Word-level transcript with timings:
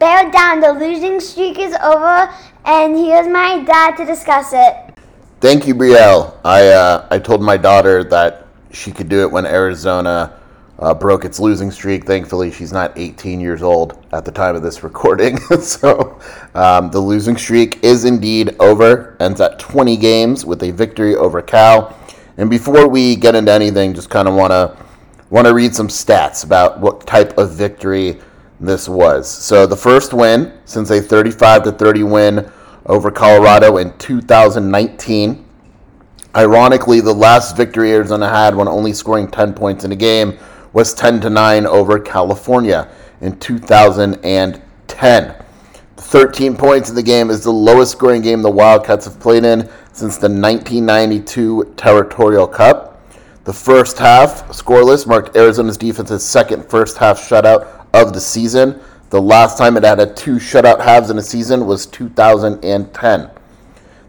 Bear 0.00 0.30
down, 0.30 0.60
the 0.60 0.72
losing 0.72 1.20
streak 1.20 1.58
is 1.58 1.74
over, 1.74 2.32
and 2.64 2.96
here's 2.96 3.28
my 3.28 3.62
dad 3.64 3.98
to 3.98 4.06
discuss 4.06 4.54
it. 4.54 4.94
Thank 5.40 5.66
you, 5.66 5.74
Brielle. 5.74 6.38
I 6.42 6.68
uh, 6.68 7.06
I 7.10 7.18
told 7.18 7.42
my 7.42 7.58
daughter 7.58 8.02
that 8.04 8.46
she 8.72 8.92
could 8.92 9.10
do 9.10 9.20
it 9.20 9.30
when 9.30 9.44
Arizona 9.44 10.40
uh, 10.78 10.94
broke 10.94 11.26
its 11.26 11.38
losing 11.38 11.70
streak. 11.70 12.06
Thankfully, 12.06 12.50
she's 12.50 12.72
not 12.72 12.96
18 12.96 13.40
years 13.40 13.62
old 13.62 14.02
at 14.14 14.24
the 14.24 14.32
time 14.32 14.56
of 14.56 14.62
this 14.62 14.82
recording. 14.90 15.36
so 15.60 16.18
um, 16.54 16.90
the 16.90 16.98
losing 16.98 17.36
streak 17.36 17.84
is 17.84 18.06
indeed 18.06 18.56
over. 18.58 19.18
Ends 19.20 19.38
at 19.42 19.58
20 19.58 19.98
games 19.98 20.46
with 20.46 20.62
a 20.62 20.70
victory 20.70 21.14
over 21.14 21.42
Cal. 21.42 21.94
And 22.38 22.48
before 22.48 22.88
we 22.88 23.16
get 23.16 23.34
into 23.34 23.52
anything, 23.52 23.92
just 23.92 24.08
kind 24.08 24.28
of 24.28 24.34
want 24.34 24.50
to 24.52 24.78
want 25.28 25.46
to 25.46 25.52
read 25.52 25.74
some 25.74 25.88
stats 25.88 26.42
about 26.42 26.80
what 26.80 27.06
type 27.06 27.36
of 27.36 27.52
victory 27.52 28.18
this 28.60 28.88
was. 28.88 29.28
So 29.28 29.66
the 29.66 29.76
first 29.76 30.12
win 30.12 30.52
since 30.66 30.90
a 30.90 31.00
35 31.00 31.64
to 31.64 31.72
30 31.72 32.02
win 32.04 32.52
over 32.86 33.10
Colorado 33.10 33.78
in 33.78 33.96
2019. 33.98 35.46
Ironically, 36.36 37.00
the 37.00 37.12
last 37.12 37.56
victory 37.56 37.92
Arizona 37.92 38.28
had 38.28 38.54
when 38.54 38.68
only 38.68 38.92
scoring 38.92 39.28
10 39.28 39.54
points 39.54 39.84
in 39.84 39.92
a 39.92 39.96
game 39.96 40.38
was 40.72 40.94
10 40.94 41.20
to 41.22 41.30
9 41.30 41.66
over 41.66 41.98
California 41.98 42.88
in 43.20 43.38
2010. 43.38 45.34
13 45.96 46.56
points 46.56 46.88
in 46.88 46.94
the 46.94 47.02
game 47.02 47.30
is 47.30 47.44
the 47.44 47.50
lowest 47.50 47.92
scoring 47.92 48.22
game 48.22 48.42
the 48.42 48.50
Wildcats 48.50 49.04
have 49.06 49.18
played 49.20 49.44
in 49.44 49.68
since 49.92 50.16
the 50.16 50.28
1992 50.28 51.74
Territorial 51.76 52.46
Cup. 52.46 53.00
The 53.44 53.52
first 53.52 53.98
half 53.98 54.48
scoreless 54.48 55.06
marked 55.06 55.36
Arizona's 55.36 55.76
defense's 55.76 56.24
second 56.24 56.64
first 56.68 56.98
half 56.98 57.18
shutout 57.18 57.79
of 57.92 58.12
the 58.12 58.20
season. 58.20 58.80
The 59.10 59.20
last 59.20 59.58
time 59.58 59.76
it 59.76 59.84
had 59.84 59.98
a 59.98 60.12
two 60.12 60.36
shutout 60.36 60.80
halves 60.80 61.10
in 61.10 61.18
a 61.18 61.22
season 61.22 61.66
was 61.66 61.86
2010. 61.86 63.30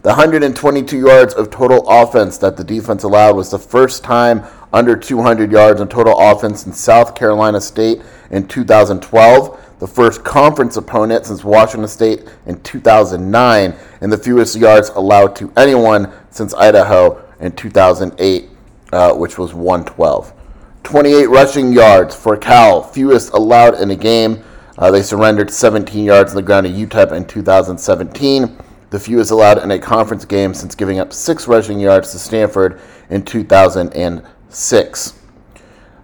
The 0.03 0.09
122 0.09 0.97
yards 0.97 1.33
of 1.35 1.51
total 1.51 1.87
offense 1.87 2.37
that 2.39 2.57
the 2.57 2.63
defense 2.63 3.03
allowed 3.03 3.35
was 3.35 3.51
the 3.51 3.59
first 3.59 4.03
time 4.03 4.43
under 4.73 4.95
200 4.95 5.51
yards 5.51 5.79
in 5.79 5.87
total 5.87 6.17
offense 6.19 6.65
in 6.65 6.73
South 6.73 7.13
Carolina 7.13 7.61
State 7.61 8.01
in 8.31 8.47
2012, 8.47 9.77
the 9.79 9.87
first 9.87 10.23
conference 10.23 10.77
opponent 10.77 11.25
since 11.25 11.43
Washington 11.43 11.87
State 11.87 12.23
in 12.45 12.59
2009, 12.61 13.75
and 14.01 14.11
the 14.11 14.17
fewest 14.17 14.55
yards 14.55 14.89
allowed 14.89 15.35
to 15.35 15.51
anyone 15.57 16.11
since 16.31 16.53
Idaho 16.53 17.23
in 17.39 17.51
2008, 17.51 18.49
uh, 18.93 19.13
which 19.13 19.37
was 19.37 19.53
112. 19.53 20.33
28 20.83 21.27
rushing 21.27 21.71
yards 21.71 22.15
for 22.15 22.35
Cal, 22.37 22.81
fewest 22.83 23.33
allowed 23.33 23.79
in 23.79 23.91
a 23.91 23.95
game. 23.95 24.43
Uh, 24.77 24.91
they 24.91 25.01
surrendered 25.01 25.51
17 25.51 26.03
yards 26.03 26.31
on 26.31 26.35
the 26.35 26.41
ground 26.41 26.65
to 26.65 26.71
UTEP 26.71 27.11
in 27.11 27.25
2017, 27.25 28.57
the 28.89 28.99
fewest 28.99 29.31
allowed 29.31 29.61
in 29.63 29.71
a 29.71 29.79
conference 29.79 30.25
game 30.25 30.53
since 30.53 30.75
giving 30.75 30.99
up 30.99 31.13
six 31.13 31.47
rushing 31.47 31.79
yards 31.79 32.11
to 32.11 32.19
Stanford 32.19 32.81
in 33.09 33.23
2006. 33.23 35.13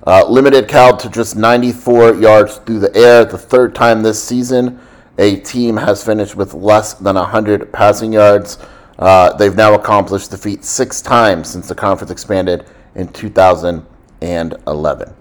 Uh, 0.06 0.26
limited 0.30 0.68
Cal 0.68 0.96
to 0.96 1.10
just 1.10 1.36
94 1.36 2.16
yards 2.16 2.58
through 2.58 2.80
the 2.80 2.96
air, 2.96 3.26
the 3.26 3.38
third 3.38 3.76
time 3.76 4.04
this 4.04 4.24
season 4.24 4.80
a 5.18 5.38
team 5.38 5.78
has 5.78 6.04
finished 6.04 6.36
with 6.36 6.54
less 6.54 6.94
than 6.94 7.16
100 7.16 7.74
passing 7.74 8.14
yards. 8.14 8.60
Uh, 9.00 9.34
they've 9.34 9.56
now 9.56 9.74
accomplished 9.74 10.32
the 10.32 10.38
feat 10.38 10.64
six 10.64 11.02
times 11.02 11.50
since 11.50 11.68
the 11.68 11.76
conference 11.76 12.12
expanded 12.12 12.66
in 12.96 13.08
2000 13.10 13.86
and 14.22 14.56
11. 14.68 15.14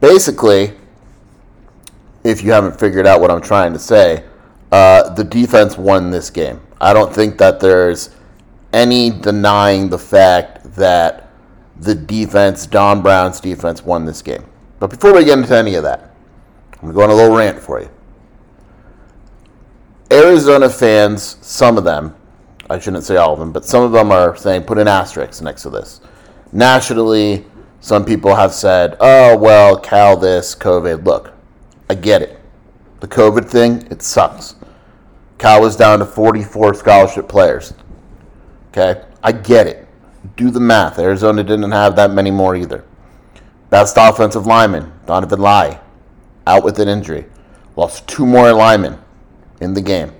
Basically, 0.00 0.72
if 2.24 2.42
you 2.42 2.52
haven't 2.52 2.78
figured 2.78 3.06
out 3.06 3.20
what 3.20 3.30
I'm 3.30 3.40
trying 3.40 3.72
to 3.72 3.78
say, 3.78 4.24
uh, 4.72 5.10
the 5.10 5.24
defense 5.24 5.78
won 5.78 6.10
this 6.10 6.30
game. 6.30 6.60
I 6.80 6.92
don't 6.92 7.14
think 7.14 7.38
that 7.38 7.60
there's 7.60 8.10
any 8.72 9.10
denying 9.10 9.88
the 9.88 9.98
fact 9.98 10.64
that 10.74 11.30
the 11.78 11.94
defense, 11.94 12.66
Don 12.66 13.02
Brown's 13.02 13.40
defense, 13.40 13.84
won 13.84 14.04
this 14.04 14.22
game. 14.22 14.44
But 14.80 14.90
before 14.90 15.14
we 15.14 15.24
get 15.24 15.38
into 15.38 15.56
any 15.56 15.76
of 15.76 15.84
that, 15.84 16.14
I'm 16.74 16.92
going 16.92 16.92
to 16.92 16.94
go 16.94 17.02
on 17.04 17.10
a 17.10 17.14
little 17.14 17.36
rant 17.36 17.58
for 17.58 17.80
you. 17.80 17.88
Arizona 20.12 20.68
fans, 20.68 21.38
some 21.40 21.78
of 21.78 21.84
them, 21.84 22.14
I 22.68 22.78
shouldn't 22.78 23.04
say 23.04 23.16
all 23.16 23.32
of 23.32 23.38
them, 23.38 23.52
but 23.52 23.64
some 23.64 23.82
of 23.82 23.92
them 23.92 24.10
are 24.10 24.36
saying 24.36 24.64
put 24.64 24.78
an 24.78 24.88
asterisk 24.88 25.42
next 25.42 25.62
to 25.62 25.70
this. 25.70 26.00
Nationally, 26.52 27.44
some 27.84 28.06
people 28.06 28.34
have 28.34 28.54
said, 28.54 28.96
oh, 28.98 29.36
well, 29.36 29.78
Cal 29.78 30.16
this, 30.16 30.54
COVID. 30.54 31.04
Look, 31.04 31.34
I 31.90 31.94
get 31.94 32.22
it. 32.22 32.40
The 33.00 33.06
COVID 33.06 33.46
thing, 33.46 33.86
it 33.90 34.00
sucks. 34.00 34.54
Cal 35.36 35.60
was 35.60 35.76
down 35.76 35.98
to 35.98 36.06
44 36.06 36.72
scholarship 36.72 37.28
players. 37.28 37.74
Okay? 38.68 39.04
I 39.22 39.32
get 39.32 39.66
it. 39.66 39.86
Do 40.34 40.50
the 40.50 40.60
math. 40.60 40.98
Arizona 40.98 41.42
didn't 41.44 41.72
have 41.72 41.94
that 41.96 42.10
many 42.10 42.30
more 42.30 42.56
either. 42.56 42.86
Best 43.68 43.98
offensive 43.98 44.46
lineman, 44.46 44.90
Donovan 45.04 45.40
Laie, 45.40 45.78
out 46.46 46.64
with 46.64 46.78
an 46.78 46.88
injury. 46.88 47.26
Lost 47.76 48.08
two 48.08 48.24
more 48.24 48.50
linemen 48.54 48.98
in 49.60 49.74
the 49.74 49.82
game. 49.82 50.10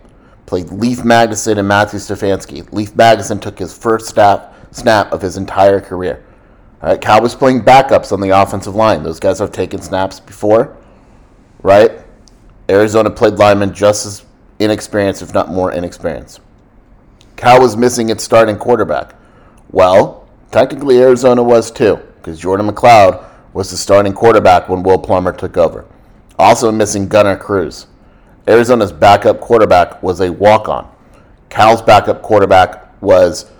Played 0.45 0.69
Leaf 0.69 0.99
Magnuson 0.99 1.57
and 1.57 1.67
Matthew 1.67 1.99
Stefanski. 1.99 2.71
Leaf 2.75 2.93
Magnuson 2.93 3.41
took 3.41 3.59
his 3.59 3.75
first 3.75 4.09
snap, 4.09 4.55
snap 4.71 5.13
of 5.13 5.23
his 5.23 5.39
entire 5.39 5.81
career. 5.81 6.23
Right, 6.85 7.01
Cal 7.01 7.23
was 7.23 7.35
playing 7.35 7.63
backups 7.63 8.13
on 8.13 8.21
the 8.21 8.29
offensive 8.29 8.75
line. 8.75 9.03
Those 9.03 9.19
guys 9.19 9.39
have 9.39 9.53
taken 9.53 9.81
snaps 9.81 10.21
before, 10.21 10.77
right? 11.63 11.93
Arizona 12.69 13.09
played 13.09 13.35
linemen 13.35 13.73
just 13.73 14.05
as 14.05 14.23
inexperienced, 14.59 15.23
if 15.23 15.33
not 15.33 15.49
more 15.49 15.73
inexperienced. 15.73 16.41
Cal 17.37 17.59
was 17.63 17.75
missing 17.75 18.11
its 18.11 18.23
starting 18.23 18.59
quarterback. 18.59 19.15
Well, 19.71 20.29
technically 20.51 20.99
Arizona 20.99 21.43
was 21.43 21.71
too, 21.71 21.97
because 22.19 22.39
Jordan 22.39 22.69
McCloud 22.69 23.25
was 23.55 23.71
the 23.71 23.79
starting 23.79 24.13
quarterback 24.13 24.69
when 24.69 24.83
Will 24.83 24.99
Plummer 24.99 25.33
took 25.33 25.57
over. 25.57 25.87
Also 26.39 26.71
missing 26.71 27.09
Gunner 27.09 27.39
Cruz. 27.39 27.87
Arizona's 28.47 28.93
backup 28.93 29.41
quarterback 29.41 30.03
was 30.03 30.21
a 30.21 30.31
walk 30.31 30.69
on. 30.69 30.95
Cal's 31.49 31.81
backup 31.81 32.21
quarterback 32.21 33.03
was 33.03 33.51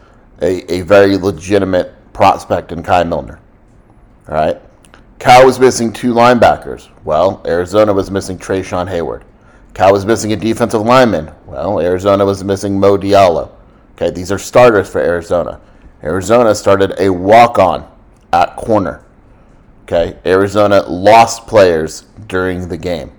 a, 0.43 0.71
a 0.71 0.83
very 0.83 1.17
legitimate 1.17 1.94
prospect 2.15 2.73
in 2.73 2.83
Kai 2.83 3.05
Millner. 3.05 3.41
All 4.29 4.35
right. 4.35 4.59
Cal 5.19 5.45
was 5.45 5.61
missing 5.61 5.93
two 5.93 6.15
linebackers. 6.15 6.89
Well, 7.05 7.43
Arizona 7.47 7.93
was 7.93 8.11
missing 8.11 8.39
Trayshawn 8.39 8.89
Hayward. 8.89 9.25
Cal 9.75 9.93
was 9.93 10.07
missing 10.07 10.33
a 10.33 10.37
defensive 10.37 10.83
lineman. 10.83 11.31
Well, 11.47 11.81
Arizona 11.81 12.25
was 12.25 12.43
missing 12.43 12.79
Mo 12.79 12.97
Diallo. 12.97 13.51
Okay, 13.93 14.11
these 14.11 14.33
are 14.33 14.39
starters 14.39 14.89
for 14.89 15.01
Arizona. 15.01 15.61
Arizona 16.03 16.55
started 16.55 16.95
a 16.99 17.11
walk 17.11 17.59
on 17.59 17.91
at 18.33 18.57
corner. 18.57 19.05
Okay, 19.83 20.19
Arizona 20.25 20.83
lost 20.83 21.47
players 21.47 22.03
during 22.27 22.69
the 22.69 22.77
game. 22.77 23.13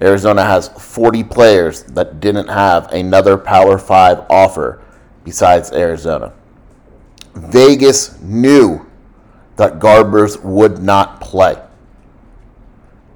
Arizona 0.00 0.44
has 0.44 0.68
40 0.68 1.24
players 1.24 1.82
that 1.84 2.20
didn't 2.20 2.48
have 2.48 2.92
another 2.92 3.36
Power 3.36 3.78
5 3.78 4.26
offer 4.30 4.82
besides 5.24 5.72
Arizona. 5.72 6.32
Vegas 7.38 8.20
knew 8.20 8.84
that 9.56 9.78
Garbers 9.78 10.42
would 10.42 10.82
not 10.82 11.20
play. 11.20 11.56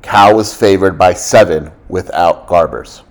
Cal 0.02 0.36
was 0.36 0.54
favored 0.54 0.98
by 0.98 1.12
seven 1.12 1.70
without 1.88 2.46
Garbers. 2.46 3.02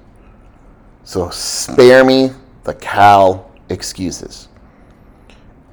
So 1.04 1.30
spare 1.30 2.04
me 2.04 2.32
the 2.64 2.74
Cal 2.76 3.52
excuses. 3.70 4.48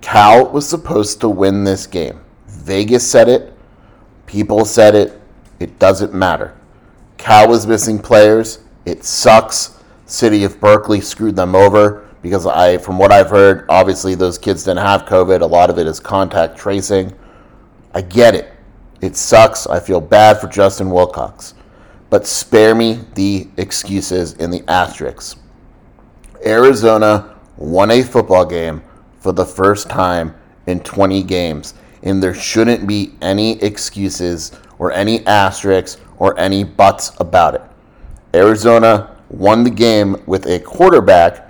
Cal 0.00 0.48
was 0.50 0.68
supposed 0.68 1.20
to 1.20 1.28
win 1.28 1.64
this 1.64 1.86
game. 1.86 2.20
Vegas 2.46 3.08
said 3.08 3.28
it, 3.28 3.52
people 4.26 4.64
said 4.64 4.94
it, 4.94 5.20
it 5.60 5.78
doesn't 5.78 6.14
matter. 6.14 6.56
Cal 7.16 7.48
was 7.48 7.66
missing 7.66 7.98
players. 7.98 8.60
It 8.86 9.04
sucks. 9.04 9.82
City 10.06 10.44
of 10.44 10.60
Berkeley 10.60 11.00
screwed 11.00 11.36
them 11.36 11.54
over 11.54 12.07
because 12.22 12.46
I 12.46 12.78
from 12.78 12.98
what 12.98 13.12
I've 13.12 13.30
heard, 13.30 13.66
obviously 13.68 14.14
those 14.14 14.38
kids 14.38 14.64
didn't 14.64 14.84
have 14.84 15.04
COVID. 15.04 15.40
A 15.40 15.46
lot 15.46 15.70
of 15.70 15.78
it 15.78 15.86
is 15.86 16.00
contact 16.00 16.56
tracing. 16.56 17.12
I 17.94 18.02
get 18.02 18.34
it. 18.34 18.52
It 19.00 19.16
sucks. 19.16 19.66
I 19.66 19.80
feel 19.80 20.00
bad 20.00 20.40
for 20.40 20.48
Justin 20.48 20.90
Wilcox. 20.90 21.54
But 22.10 22.26
spare 22.26 22.74
me 22.74 23.00
the 23.14 23.48
excuses 23.56 24.34
and 24.34 24.52
the 24.52 24.64
asterisks. 24.68 25.36
Arizona 26.44 27.36
won 27.56 27.90
a 27.90 28.02
football 28.02 28.44
game 28.44 28.82
for 29.20 29.32
the 29.32 29.44
first 29.44 29.90
time 29.90 30.34
in 30.66 30.80
20 30.80 31.22
games, 31.24 31.74
and 32.02 32.22
there 32.22 32.34
shouldn't 32.34 32.86
be 32.86 33.14
any 33.20 33.60
excuses 33.62 34.52
or 34.78 34.92
any 34.92 35.26
asterisks 35.26 36.00
or 36.18 36.38
any 36.38 36.64
buts 36.64 37.12
about 37.18 37.54
it. 37.54 37.62
Arizona 38.34 39.16
won 39.30 39.64
the 39.64 39.70
game 39.70 40.22
with 40.26 40.46
a 40.46 40.58
quarterback 40.60 41.47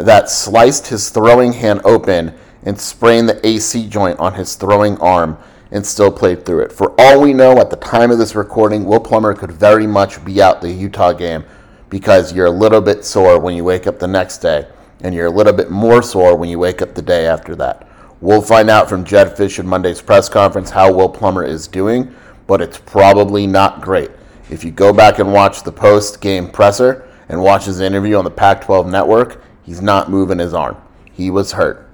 that 0.00 0.30
sliced 0.30 0.88
his 0.88 1.10
throwing 1.10 1.52
hand 1.52 1.80
open 1.84 2.34
and 2.64 2.78
sprained 2.78 3.28
the 3.28 3.46
AC 3.46 3.88
joint 3.88 4.18
on 4.18 4.34
his 4.34 4.54
throwing 4.54 4.98
arm 4.98 5.38
and 5.70 5.86
still 5.86 6.10
played 6.10 6.44
through 6.44 6.60
it. 6.60 6.72
For 6.72 6.94
all 6.98 7.20
we 7.20 7.32
know, 7.32 7.58
at 7.58 7.70
the 7.70 7.76
time 7.76 8.10
of 8.10 8.18
this 8.18 8.34
recording, 8.34 8.84
Will 8.84 9.00
Plummer 9.00 9.34
could 9.34 9.52
very 9.52 9.86
much 9.86 10.24
be 10.24 10.42
out 10.42 10.60
the 10.60 10.70
Utah 10.70 11.12
game 11.12 11.44
because 11.88 12.32
you're 12.32 12.46
a 12.46 12.50
little 12.50 12.80
bit 12.80 13.04
sore 13.04 13.38
when 13.38 13.56
you 13.56 13.64
wake 13.64 13.86
up 13.86 13.98
the 13.98 14.08
next 14.08 14.38
day, 14.38 14.66
and 15.02 15.14
you're 15.14 15.26
a 15.26 15.30
little 15.30 15.52
bit 15.52 15.70
more 15.70 16.02
sore 16.02 16.36
when 16.36 16.48
you 16.48 16.58
wake 16.58 16.82
up 16.82 16.94
the 16.94 17.02
day 17.02 17.26
after 17.26 17.54
that. 17.56 17.86
We'll 18.20 18.42
find 18.42 18.68
out 18.68 18.88
from 18.88 19.04
Jedd 19.04 19.36
Fisch 19.36 19.58
in 19.58 19.66
Monday's 19.66 20.02
press 20.02 20.28
conference 20.28 20.70
how 20.70 20.92
Will 20.92 21.08
Plummer 21.08 21.44
is 21.44 21.66
doing, 21.66 22.14
but 22.46 22.60
it's 22.60 22.78
probably 22.78 23.46
not 23.46 23.80
great. 23.80 24.10
If 24.50 24.64
you 24.64 24.72
go 24.72 24.92
back 24.92 25.20
and 25.20 25.32
watch 25.32 25.62
the 25.62 25.72
post 25.72 26.20
game 26.20 26.50
presser 26.50 27.08
and 27.28 27.40
watch 27.40 27.64
his 27.64 27.80
interview 27.80 28.16
on 28.16 28.24
the 28.24 28.30
Pac 28.30 28.62
12 28.62 28.88
network, 28.88 29.40
he's 29.70 29.80
not 29.80 30.10
moving 30.10 30.40
his 30.40 30.52
arm. 30.52 30.76
He 31.12 31.30
was 31.30 31.52
hurt. 31.52 31.88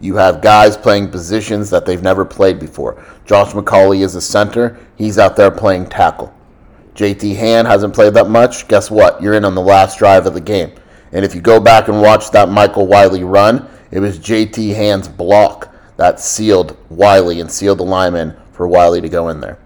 You 0.00 0.16
have 0.16 0.40
guys 0.40 0.74
playing 0.74 1.10
positions 1.10 1.68
that 1.68 1.84
they've 1.84 2.02
never 2.02 2.24
played 2.24 2.58
before. 2.58 3.04
Josh 3.26 3.52
McCauley 3.52 4.02
is 4.02 4.14
a 4.14 4.22
center, 4.22 4.80
he's 4.96 5.18
out 5.18 5.36
there 5.36 5.50
playing 5.50 5.90
tackle. 5.90 6.32
JT 6.94 7.36
Hand 7.36 7.68
hasn't 7.68 7.94
played 7.94 8.14
that 8.14 8.30
much. 8.30 8.66
Guess 8.68 8.90
what? 8.90 9.22
You're 9.22 9.34
in 9.34 9.44
on 9.44 9.54
the 9.54 9.60
last 9.60 9.98
drive 9.98 10.24
of 10.24 10.32
the 10.32 10.40
game. 10.40 10.72
And 11.12 11.22
if 11.22 11.34
you 11.34 11.42
go 11.42 11.60
back 11.60 11.88
and 11.88 12.00
watch 12.00 12.30
that 12.30 12.48
Michael 12.48 12.86
Wiley 12.86 13.22
run, 13.22 13.68
it 13.90 14.00
was 14.00 14.18
JT 14.18 14.74
Hand's 14.74 15.06
block 15.06 15.74
that 15.98 16.20
sealed 16.20 16.74
Wiley 16.88 17.42
and 17.42 17.52
sealed 17.52 17.80
the 17.80 17.84
lineman 17.84 18.34
for 18.52 18.66
Wiley 18.66 19.02
to 19.02 19.10
go 19.10 19.28
in 19.28 19.42
there. 19.42 19.58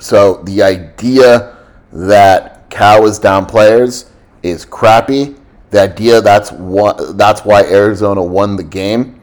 So 0.00 0.42
the 0.42 0.64
idea 0.64 1.56
that 1.92 2.68
Cal 2.68 3.06
is 3.06 3.20
down 3.20 3.46
players 3.46 4.10
is 4.42 4.64
crappy. 4.64 5.36
The 5.70 5.82
idea 5.82 6.20
that's 6.20 6.50
what, 6.52 7.18
that's 7.18 7.44
why 7.44 7.62
Arizona 7.64 8.22
won 8.22 8.56
the 8.56 8.62
game 8.62 9.20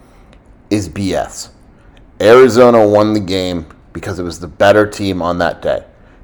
is 0.70 0.90
BS. 0.90 1.50
Arizona 2.22 2.88
won 2.88 3.14
the 3.14 3.20
game 3.20 3.66
because 3.94 4.20
it 4.20 4.24
was 4.24 4.40
the 4.40 4.48
better 4.48 4.86
team 4.86 5.22
on 5.22 5.38
that 5.40 5.62
day. 5.62 5.84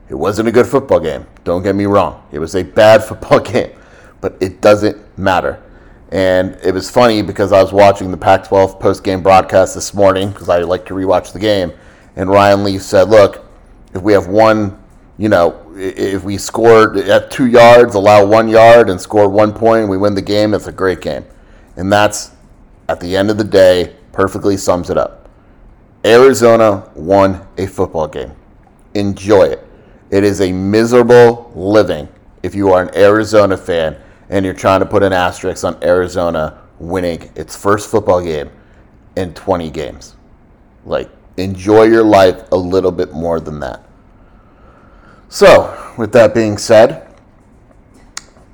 It 0.09 0.15
wasn't 0.15 0.49
a 0.49 0.51
good 0.51 0.67
football 0.67 0.99
game. 0.99 1.25
Don't 1.43 1.63
get 1.63 1.75
me 1.75 1.85
wrong. 1.85 2.27
It 2.31 2.39
was 2.39 2.55
a 2.55 2.63
bad 2.63 3.03
football 3.05 3.39
game, 3.39 3.71
but 4.19 4.35
it 4.39 4.61
doesn't 4.61 5.17
matter. 5.17 5.61
And 6.11 6.57
it 6.61 6.73
was 6.73 6.91
funny 6.91 7.21
because 7.21 7.53
I 7.53 7.61
was 7.61 7.71
watching 7.71 8.11
the 8.11 8.17
Pac 8.17 8.45
12 8.47 8.79
post 8.79 9.03
game 9.03 9.23
broadcast 9.23 9.75
this 9.75 9.93
morning 9.93 10.31
because 10.31 10.49
I 10.49 10.59
like 10.59 10.85
to 10.87 10.93
rewatch 10.93 11.31
the 11.31 11.39
game. 11.39 11.71
And 12.17 12.29
Ryan 12.29 12.65
Leaf 12.65 12.81
said, 12.81 13.09
Look, 13.09 13.45
if 13.93 14.01
we 14.01 14.11
have 14.11 14.27
one, 14.27 14.77
you 15.17 15.29
know, 15.29 15.60
if 15.75 16.23
we 16.23 16.37
score 16.37 16.97
at 16.97 17.31
two 17.31 17.47
yards, 17.47 17.95
allow 17.95 18.25
one 18.25 18.47
yard, 18.47 18.89
and 18.89 18.99
score 18.99 19.29
one 19.29 19.53
point, 19.53 19.89
we 19.89 19.97
win 19.97 20.15
the 20.15 20.21
game, 20.21 20.53
it's 20.53 20.67
a 20.67 20.71
great 20.71 21.01
game. 21.01 21.25
And 21.75 21.91
that's, 21.91 22.31
at 22.89 22.99
the 22.99 23.15
end 23.15 23.29
of 23.29 23.37
the 23.37 23.43
day, 23.43 23.95
perfectly 24.11 24.57
sums 24.57 24.89
it 24.89 24.97
up. 24.97 25.29
Arizona 26.05 26.89
won 26.95 27.47
a 27.57 27.67
football 27.67 28.07
game. 28.07 28.31
Enjoy 28.93 29.43
it. 29.43 29.65
It 30.09 30.23
is 30.23 30.41
a 30.41 30.51
miserable 30.51 31.51
living 31.55 32.09
if 32.43 32.55
you 32.55 32.73
are 32.73 32.81
an 32.81 32.95
Arizona 32.95 33.55
fan 33.55 33.97
and 34.29 34.43
you're 34.43 34.53
trying 34.53 34.79
to 34.79 34.85
put 34.85 35.03
an 35.03 35.13
asterisk 35.13 35.63
on 35.63 35.81
Arizona 35.83 36.59
winning 36.79 37.29
its 37.35 37.55
first 37.55 37.89
football 37.89 38.21
game 38.21 38.49
in 39.15 39.33
20 39.33 39.69
games. 39.69 40.15
Like, 40.85 41.09
enjoy 41.37 41.83
your 41.83 42.03
life 42.03 42.51
a 42.51 42.57
little 42.57 42.91
bit 42.91 43.13
more 43.13 43.39
than 43.39 43.59
that. 43.59 43.85
So, 45.31 45.93
with 45.97 46.11
that 46.11 46.33
being 46.33 46.57
said, 46.57 47.07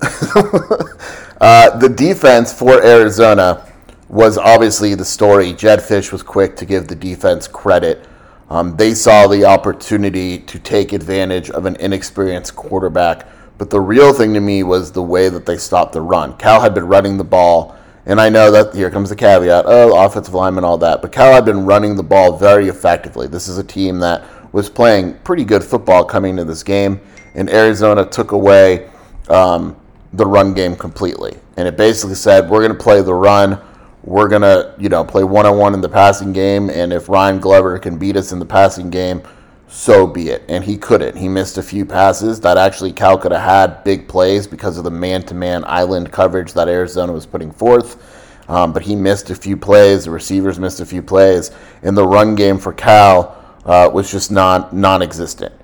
uh, 0.00 1.76
the 1.76 1.92
defense 1.92 2.52
for 2.52 2.80
Arizona 2.84 3.66
was 4.08 4.38
obviously 4.38 4.94
the 4.94 5.04
story. 5.04 5.52
Jedd 5.52 5.80
Fisch 5.80 6.12
was 6.12 6.22
quick 6.22 6.54
to 6.54 6.64
give 6.64 6.86
the 6.86 6.94
defense 6.94 7.48
credit. 7.48 8.06
Um, 8.48 8.76
they 8.76 8.94
saw 8.94 9.26
the 9.26 9.44
opportunity 9.44 10.38
to 10.38 10.60
take 10.60 10.92
advantage 10.92 11.50
of 11.50 11.66
an 11.66 11.74
inexperienced 11.80 12.54
quarterback. 12.54 13.26
But 13.58 13.70
the 13.70 13.80
real 13.80 14.12
thing 14.12 14.32
to 14.34 14.40
me 14.40 14.62
was 14.62 14.92
the 14.92 15.02
way 15.02 15.28
that 15.30 15.46
they 15.46 15.58
stopped 15.58 15.94
the 15.94 16.00
run. 16.00 16.36
Cal 16.36 16.60
had 16.60 16.74
been 16.74 16.86
running 16.86 17.16
the 17.18 17.24
ball, 17.24 17.76
and 18.06 18.20
I 18.20 18.28
know 18.28 18.52
that 18.52 18.72
here 18.72 18.88
comes 18.88 19.08
the 19.08 19.16
caveat 19.16 19.64
oh, 19.66 20.04
offensive 20.04 20.32
lineman, 20.32 20.62
all 20.62 20.78
that. 20.78 21.02
But 21.02 21.10
Cal 21.10 21.32
had 21.32 21.44
been 21.44 21.66
running 21.66 21.96
the 21.96 22.04
ball 22.04 22.36
very 22.36 22.68
effectively. 22.68 23.26
This 23.26 23.48
is 23.48 23.58
a 23.58 23.64
team 23.64 23.98
that 23.98 24.22
was 24.58 24.68
playing 24.68 25.14
pretty 25.20 25.44
good 25.44 25.64
football 25.64 26.04
coming 26.04 26.32
into 26.32 26.44
this 26.44 26.62
game, 26.62 27.00
and 27.34 27.48
Arizona 27.48 28.04
took 28.04 28.32
away 28.32 28.90
um, 29.30 29.76
the 30.12 30.26
run 30.26 30.52
game 30.52 30.76
completely. 30.76 31.36
And 31.56 31.66
it 31.66 31.76
basically 31.76 32.14
said, 32.14 32.50
we're 32.50 32.60
going 32.60 32.76
to 32.76 32.82
play 32.82 33.00
the 33.00 33.14
run 33.14 33.60
we're 34.08 34.28
gonna, 34.28 34.74
you 34.78 34.88
know, 34.88 35.04
play 35.04 35.22
one 35.22 35.44
on 35.44 35.58
one 35.58 35.74
in 35.74 35.82
the 35.82 35.88
passing 35.88 36.32
game, 36.32 36.70
and 36.70 36.94
if 36.94 37.10
Ryan 37.10 37.40
Glover 37.40 37.78
can 37.78 37.98
beat 37.98 38.16
us 38.16 38.32
in 38.32 38.38
the 38.38 38.46
passing 38.46 38.88
game, 38.88 39.22
so 39.66 40.06
be 40.06 40.30
it. 40.30 40.44
And 40.48 40.64
he 40.64 40.78
couldn't. 40.78 41.16
He 41.16 41.28
missed 41.28 41.58
a 41.58 41.62
few 41.62 41.84
passes 41.84 42.40
that 42.40 42.56
actually 42.56 42.92
Cal 42.92 43.18
could 43.18 43.32
have 43.32 43.42
had 43.42 43.84
big 43.84 44.08
plays 44.08 44.46
because 44.46 44.78
of 44.78 44.84
the 44.84 44.90
man-to-man 44.90 45.62
island 45.66 46.10
coverage 46.10 46.54
that 46.54 46.68
Arizona 46.68 47.12
was 47.12 47.26
putting 47.26 47.52
forth. 47.52 48.02
Um, 48.48 48.72
but 48.72 48.80
he 48.80 48.96
missed 48.96 49.28
a 49.28 49.34
few 49.34 49.58
plays. 49.58 50.06
The 50.06 50.10
receivers 50.10 50.58
missed 50.58 50.80
a 50.80 50.86
few 50.86 51.02
plays, 51.02 51.50
In 51.82 51.94
the 51.94 52.06
run 52.06 52.34
game 52.34 52.56
for 52.56 52.72
Cal 52.72 53.37
uh, 53.68 53.88
was 53.92 54.10
just 54.10 54.32
non 54.32 54.68
non-existent. 54.72 55.54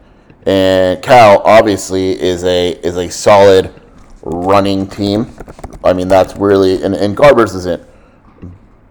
And 0.46 1.02
Cal 1.02 1.40
obviously 1.40 2.20
is 2.20 2.44
a 2.44 2.73
is 2.87 2.96
a 2.96 3.08
solid 3.08 3.75
running 4.23 4.87
team. 4.87 5.37
I 5.82 5.92
mean, 5.92 6.06
that's 6.06 6.37
really 6.37 6.84
and, 6.84 6.94
and 6.94 7.16
Garbers 7.16 7.56
isn't 7.56 7.84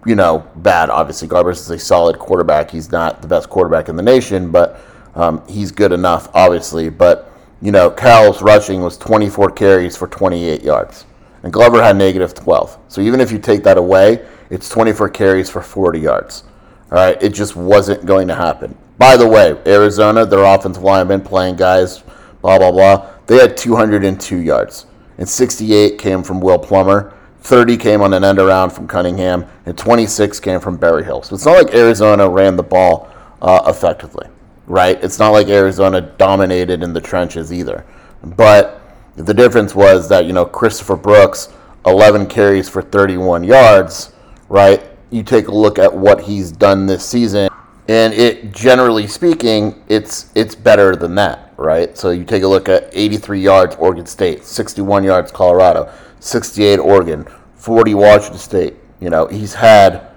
you 0.05 0.15
know, 0.15 0.46
bad. 0.58 0.89
Obviously, 0.89 1.27
Garbers 1.27 1.60
is 1.60 1.70
a 1.70 1.79
solid 1.79 2.20
quarterback. 2.20 2.72
He's 2.72 2.91
not 2.91 3.22
the 3.22 3.27
best 3.27 3.50
quarterback 3.50 3.89
in 3.89 3.96
the 3.96 4.03
nation, 4.03 4.51
but 4.51 4.79
um, 5.15 5.46
he's 5.48 5.72
good 5.72 5.91
enough, 5.91 6.29
obviously. 6.34 6.89
But, 6.89 7.32
you 7.62 7.72
know, 7.72 7.89
Cal's 7.89 8.41
rushing 8.41 8.82
was 8.82 8.98
24 8.98 9.51
carries 9.51 9.96
for 9.96 10.08
28 10.08 10.62
yards. 10.62 11.05
And 11.43 11.51
Glover 11.51 11.82
had 11.82 11.96
negative 11.98 12.34
12. 12.34 12.77
So 12.88 13.01
even 13.01 13.20
if 13.20 13.32
you 13.32 13.39
take 13.39 13.63
that 13.63 13.77
away, 13.77 14.25
it's 14.50 14.70
24 14.70 15.10
carries 15.10 15.50
for 15.50 15.62
40 15.62 16.00
yards. 16.00 16.43
All 16.91 16.98
right, 16.98 17.22
it 17.22 17.34
just 17.34 17.55
wasn't 17.55 18.05
going 18.05 18.27
to 18.27 18.36
happen. 18.36 18.77
By 18.98 19.18
the 19.18 19.28
way, 19.28 19.58
Arizona, 19.66 20.26
their 20.26 20.44
offensive 20.44 20.84
linemen 20.84 21.22
playing 21.22 21.56
guys, 21.56 22.04
blah, 22.42 22.58
blah, 22.58 22.72
blah, 22.72 23.10
they 23.28 23.38
had 23.38 23.58
202 23.58 24.38
yards. 24.38 24.86
And 25.18 25.28
68 25.28 25.98
came 25.98 26.24
from 26.24 26.42
Will 26.42 26.60
Plummer 26.60 27.14
30 27.44 27.76
came 27.76 28.02
on 28.02 28.14
an 28.14 28.24
end 28.24 28.40
around 28.40 28.70
from 28.70 28.88
Cunningham, 28.88 29.46
and 29.66 29.78
26 29.78 30.40
came 30.40 30.62
from 30.62 30.78
Berryhill. 30.78 31.24
So 31.24 31.36
it's 31.36 31.46
not 31.46 31.58
like 31.58 31.76
Arizona 31.76 32.28
ran 32.28 32.56
the 32.56 32.64
ball 32.64 33.12
uh, 33.42 33.64
effectively, 33.68 34.28
right? 34.66 34.98
It's 35.04 35.20
not 35.20 35.32
like 35.32 35.48
Arizona 35.48 36.00
dominated 36.00 36.84
in 36.84 36.94
the 36.94 37.02
trenches 37.02 37.52
either. 37.52 37.86
But 38.24 38.82
the 39.18 39.34
difference 39.34 39.76
was 39.76 40.08
that, 40.08 40.26
you 40.26 40.32
know, 40.32 40.46
Christopher 40.46 40.96
Brooks, 40.96 41.50
11 41.86 42.28
carries 42.28 42.70
for 42.70 42.82
31 42.82 43.44
yards, 43.44 44.14
right? 44.48 44.82
You 45.10 45.22
take 45.22 45.50
a 45.50 45.54
look 45.54 45.78
at 45.78 45.94
what 45.94 46.22
he's 46.22 46.50
done 46.50 46.86
this 46.86 47.06
season, 47.06 47.50
and 47.88 48.13
it 48.13 48.52
generally 48.52 49.08
speaking, 49.08 49.84
it's 49.90 50.32
it's 50.36 50.56
better 50.56 50.96
than 50.96 51.16
that, 51.16 51.54
right? 51.58 51.98
So 51.98 52.12
you 52.12 52.24
take 52.24 52.44
a 52.44 52.48
look 52.48 52.70
at 52.70 52.90
83 52.94 53.42
yards 53.42 53.75
Oregon 53.75 54.06
State, 54.06 54.46
61 54.46 55.04
yards 55.04 55.32
Colorado, 55.32 55.92
68 56.20 56.80
Oregon, 56.80 57.25
40 57.56 57.94
Washington 57.96 58.40
State. 58.40 58.75
You 59.00 59.10
know, 59.10 59.28
he's 59.28 59.54
had 59.54 60.08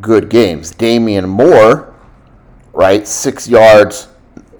good 0.00 0.28
games. 0.28 0.72
Damien 0.72 1.28
Moore, 1.28 1.94
right, 2.72 3.06
six 3.06 3.48
yards 3.48 4.08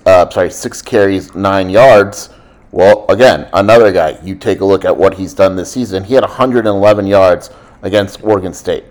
uh, 0.07 0.29
sorry, 0.31 0.51
six 0.51 0.83
carries, 0.83 1.35
nine 1.35 1.71
yards. 1.71 2.31
Well, 2.71 3.07
again, 3.09 3.49
another 3.53 3.93
guy. 3.93 4.19
You 4.23 4.35
take 4.35 4.61
a 4.61 4.65
look 4.65 4.85
at 4.85 4.97
what 4.97 5.15
he's 5.15 5.33
done 5.33 5.57
this 5.57 5.73
season. 5.73 6.05
He 6.05 6.15
had 6.15 6.23
111 6.23 7.07
yards 7.07 7.51
against 7.83 8.23
Oregon 8.23 8.53
State. 8.53 8.85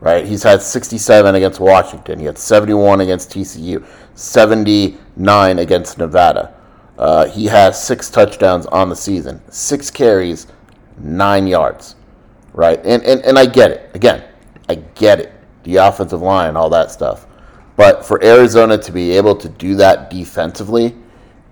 Right? 0.00 0.26
He's 0.26 0.42
had 0.42 0.62
67 0.62 1.34
against 1.34 1.58
Washington. 1.58 2.18
He 2.18 2.26
had 2.26 2.38
71 2.38 3.00
against 3.00 3.30
TCU, 3.30 3.84
79 4.14 5.58
against 5.58 5.98
Nevada. 5.98 6.54
Uh, 6.98 7.26
he 7.26 7.46
has 7.46 7.82
six 7.82 8.10
touchdowns 8.10 8.66
on 8.66 8.88
the 8.88 8.96
season, 8.96 9.40
six 9.50 9.90
carries, 9.90 10.46
nine 10.98 11.46
yards. 11.46 11.96
Right? 12.52 12.78
And, 12.84 13.02
and 13.04 13.22
and 13.22 13.38
I 13.38 13.44
get 13.46 13.70
it. 13.70 13.90
Again, 13.94 14.24
I 14.68 14.76
get 14.94 15.20
it. 15.20 15.32
The 15.64 15.76
offensive 15.76 16.22
line, 16.22 16.56
all 16.56 16.70
that 16.70 16.90
stuff. 16.90 17.26
But 17.76 18.04
for 18.04 18.22
Arizona 18.24 18.78
to 18.78 18.92
be 18.92 19.12
able 19.12 19.36
to 19.36 19.48
do 19.48 19.74
that 19.76 20.10
defensively 20.10 20.94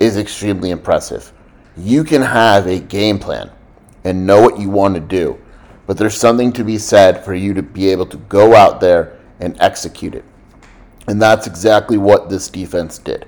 is 0.00 0.16
extremely 0.16 0.70
impressive. 0.70 1.32
You 1.76 2.04
can 2.04 2.22
have 2.22 2.66
a 2.66 2.80
game 2.80 3.18
plan 3.18 3.50
and 4.04 4.26
know 4.26 4.40
what 4.40 4.58
you 4.58 4.70
want 4.70 4.94
to 4.94 5.00
do, 5.00 5.38
but 5.86 5.98
there's 5.98 6.16
something 6.16 6.52
to 6.52 6.64
be 6.64 6.78
said 6.78 7.24
for 7.24 7.34
you 7.34 7.54
to 7.54 7.62
be 7.62 7.88
able 7.88 8.06
to 8.06 8.16
go 8.16 8.54
out 8.54 8.80
there 8.80 9.18
and 9.40 9.56
execute 9.60 10.14
it. 10.14 10.24
And 11.06 11.20
that's 11.20 11.46
exactly 11.46 11.98
what 11.98 12.30
this 12.30 12.48
defense 12.48 12.98
did. 12.98 13.26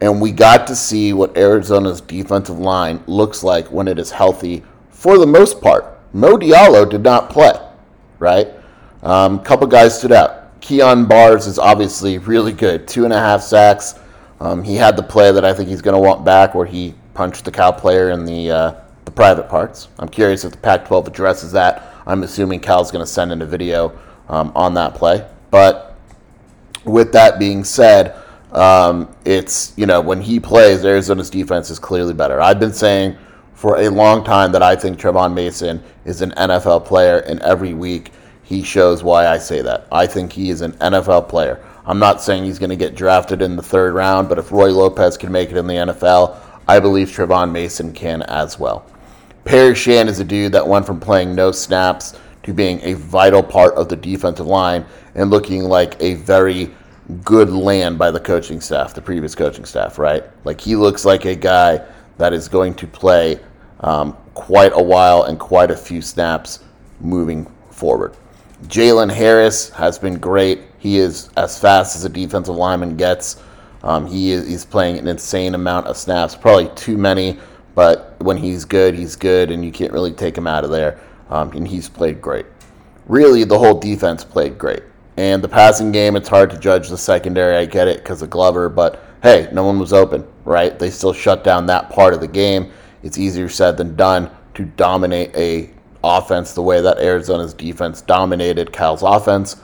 And 0.00 0.20
we 0.20 0.32
got 0.32 0.66
to 0.66 0.76
see 0.76 1.12
what 1.12 1.36
Arizona's 1.36 2.02
defensive 2.02 2.58
line 2.58 3.02
looks 3.06 3.42
like 3.42 3.66
when 3.68 3.88
it 3.88 3.98
is 3.98 4.10
healthy 4.10 4.62
for 4.90 5.18
the 5.18 5.26
most 5.26 5.60
part. 5.60 5.98
Mo 6.12 6.36
Diallo 6.36 6.88
did 6.88 7.02
not 7.02 7.30
play, 7.30 7.54
right? 8.18 8.48
A 9.02 9.10
um, 9.10 9.40
couple 9.40 9.66
guys 9.66 9.98
stood 9.98 10.12
out. 10.12 10.60
Kyon 10.60 11.06
Barrs 11.06 11.46
is 11.46 11.58
obviously 11.58 12.18
really 12.18 12.52
good. 12.52 12.86
Two 12.86 13.04
and 13.04 13.12
a 13.12 13.18
half 13.18 13.40
sacks. 13.40 13.98
Um, 14.40 14.62
he 14.62 14.74
had 14.74 14.96
the 14.96 15.02
play 15.02 15.32
that 15.32 15.44
I 15.44 15.54
think 15.54 15.68
he's 15.68 15.80
going 15.80 15.94
to 15.94 16.00
want 16.00 16.24
back 16.24 16.54
where 16.54 16.66
he 16.66 16.94
punched 17.14 17.44
the 17.44 17.52
Cal 17.52 17.72
player 17.72 18.10
in 18.10 18.26
the, 18.26 18.50
uh, 18.50 18.80
the 19.06 19.10
private 19.12 19.48
parts. 19.48 19.88
I'm 19.98 20.08
curious 20.08 20.44
if 20.44 20.52
the 20.52 20.58
Pac 20.58 20.86
12 20.86 21.08
addresses 21.08 21.52
that. 21.52 21.94
I'm 22.06 22.22
assuming 22.22 22.60
Cal's 22.60 22.90
going 22.90 23.04
to 23.04 23.10
send 23.10 23.32
in 23.32 23.40
a 23.40 23.46
video 23.46 23.98
um, 24.28 24.52
on 24.54 24.74
that 24.74 24.94
play. 24.94 25.26
But 25.50 25.96
with 26.84 27.12
that 27.12 27.38
being 27.38 27.64
said, 27.64 28.14
um, 28.52 29.14
it's, 29.24 29.72
you 29.76 29.86
know, 29.86 30.00
when 30.00 30.20
he 30.20 30.38
plays, 30.38 30.84
Arizona's 30.84 31.30
defense 31.30 31.70
is 31.70 31.78
clearly 31.78 32.14
better. 32.14 32.40
I've 32.40 32.60
been 32.60 32.72
saying 32.72 33.16
for 33.54 33.80
a 33.80 33.88
long 33.88 34.24
time 34.24 34.52
that 34.52 34.62
I 34.62 34.76
think 34.76 34.98
Trevon 34.98 35.34
Mason 35.34 35.82
is 36.04 36.20
an 36.20 36.32
NFL 36.32 36.84
player, 36.84 37.18
and 37.18 37.40
every 37.40 37.74
week 37.74 38.12
he 38.42 38.62
shows 38.62 39.02
why 39.02 39.26
I 39.26 39.38
say 39.38 39.62
that. 39.62 39.86
I 39.90 40.06
think 40.06 40.32
he 40.32 40.50
is 40.50 40.60
an 40.60 40.72
NFL 40.72 41.28
player. 41.28 41.64
I'm 41.84 41.98
not 41.98 42.20
saying 42.20 42.44
he's 42.44 42.58
going 42.58 42.70
to 42.70 42.76
get 42.76 42.96
drafted 42.96 43.42
in 43.42 43.56
the 43.56 43.62
third 43.62 43.94
round, 43.94 44.28
but 44.28 44.38
if 44.38 44.50
Roy 44.50 44.70
Lopez 44.70 45.16
can 45.16 45.30
make 45.30 45.50
it 45.50 45.56
in 45.56 45.66
the 45.66 45.74
NFL, 45.74 46.36
I 46.68 46.80
believe 46.80 47.08
Trevon 47.08 47.52
Mason 47.52 47.92
can 47.92 48.22
as 48.22 48.58
well. 48.58 48.84
Paris 49.46 49.78
Shand 49.78 50.08
is 50.08 50.18
a 50.18 50.24
dude 50.24 50.50
that 50.52 50.66
went 50.66 50.84
from 50.84 50.98
playing 50.98 51.32
no 51.32 51.52
snaps 51.52 52.18
to 52.42 52.52
being 52.52 52.80
a 52.82 52.94
vital 52.94 53.44
part 53.44 53.74
of 53.74 53.88
the 53.88 53.94
defensive 53.94 54.46
line 54.46 54.84
and 55.14 55.30
looking 55.30 55.62
like 55.62 55.94
a 56.02 56.14
very 56.14 56.74
good 57.22 57.50
land 57.50 57.96
by 57.96 58.10
the 58.10 58.18
coaching 58.18 58.60
staff, 58.60 58.92
the 58.92 59.00
previous 59.00 59.36
coaching 59.36 59.64
staff, 59.64 60.00
right? 60.00 60.24
Like 60.44 60.60
he 60.60 60.74
looks 60.74 61.04
like 61.04 61.26
a 61.26 61.36
guy 61.36 61.80
that 62.18 62.32
is 62.32 62.48
going 62.48 62.74
to 62.74 62.88
play 62.88 63.38
um, 63.80 64.14
quite 64.34 64.72
a 64.74 64.82
while 64.82 65.22
and 65.22 65.38
quite 65.38 65.70
a 65.70 65.76
few 65.76 66.02
snaps 66.02 66.64
moving 67.00 67.46
forward. 67.70 68.16
Jalen 68.64 69.12
Harris 69.12 69.70
has 69.70 69.96
been 69.96 70.18
great. 70.18 70.62
He 70.78 70.98
is 70.98 71.30
as 71.36 71.56
fast 71.56 71.94
as 71.94 72.04
a 72.04 72.08
defensive 72.08 72.56
lineman 72.56 72.96
gets. 72.96 73.40
Um, 73.84 74.06
he 74.06 74.32
is 74.32 74.48
he's 74.48 74.64
playing 74.64 74.98
an 74.98 75.06
insane 75.06 75.54
amount 75.54 75.86
of 75.86 75.96
snaps, 75.96 76.34
probably 76.34 76.68
too 76.74 76.96
many, 76.96 77.38
but 77.76 78.16
when 78.20 78.38
he's 78.38 78.64
good, 78.64 78.94
he's 78.94 79.14
good, 79.14 79.52
and 79.52 79.64
you 79.64 79.70
can't 79.70 79.92
really 79.92 80.10
take 80.10 80.36
him 80.36 80.46
out 80.46 80.64
of 80.64 80.70
there. 80.70 80.98
Um, 81.28 81.52
and 81.52 81.68
he's 81.68 81.88
played 81.88 82.22
great. 82.22 82.46
Really, 83.06 83.44
the 83.44 83.58
whole 83.58 83.78
defense 83.78 84.24
played 84.24 84.58
great. 84.58 84.82
And 85.18 85.44
the 85.44 85.48
passing 85.48 85.92
game, 85.92 86.16
it's 86.16 86.28
hard 86.28 86.50
to 86.50 86.58
judge 86.58 86.88
the 86.88 86.96
secondary. 86.96 87.54
I 87.56 87.66
get 87.66 87.86
it 87.86 87.98
because 87.98 88.22
of 88.22 88.30
Glover, 88.30 88.70
but 88.70 89.04
hey, 89.22 89.48
no 89.52 89.62
one 89.62 89.78
was 89.78 89.92
open, 89.92 90.26
right? 90.44 90.78
They 90.78 90.90
still 90.90 91.12
shut 91.12 91.44
down 91.44 91.66
that 91.66 91.90
part 91.90 92.14
of 92.14 92.20
the 92.20 92.28
game. 92.28 92.72
It's 93.02 93.18
easier 93.18 93.48
said 93.48 93.76
than 93.76 93.94
done 93.94 94.30
to 94.54 94.64
dominate 94.64 95.36
a 95.36 95.70
offense 96.02 96.54
the 96.54 96.62
way 96.62 96.80
that 96.80 96.98
Arizona's 96.98 97.52
defense 97.52 98.00
dominated 98.00 98.72
Cal's 98.72 99.02
offense, 99.02 99.56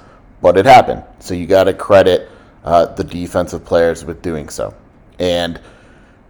but 0.42 0.59
it 0.59 0.66
happened. 0.66 1.02
So 1.19 1.33
you 1.33 1.47
got 1.47 1.64
to 1.64 1.73
credit 1.73 2.28
uh, 2.64 2.87
the 2.87 3.04
defensive 3.04 3.64
players 3.64 4.04
with 4.04 4.21
doing 4.21 4.50
so. 4.50 4.75
And 5.19 5.61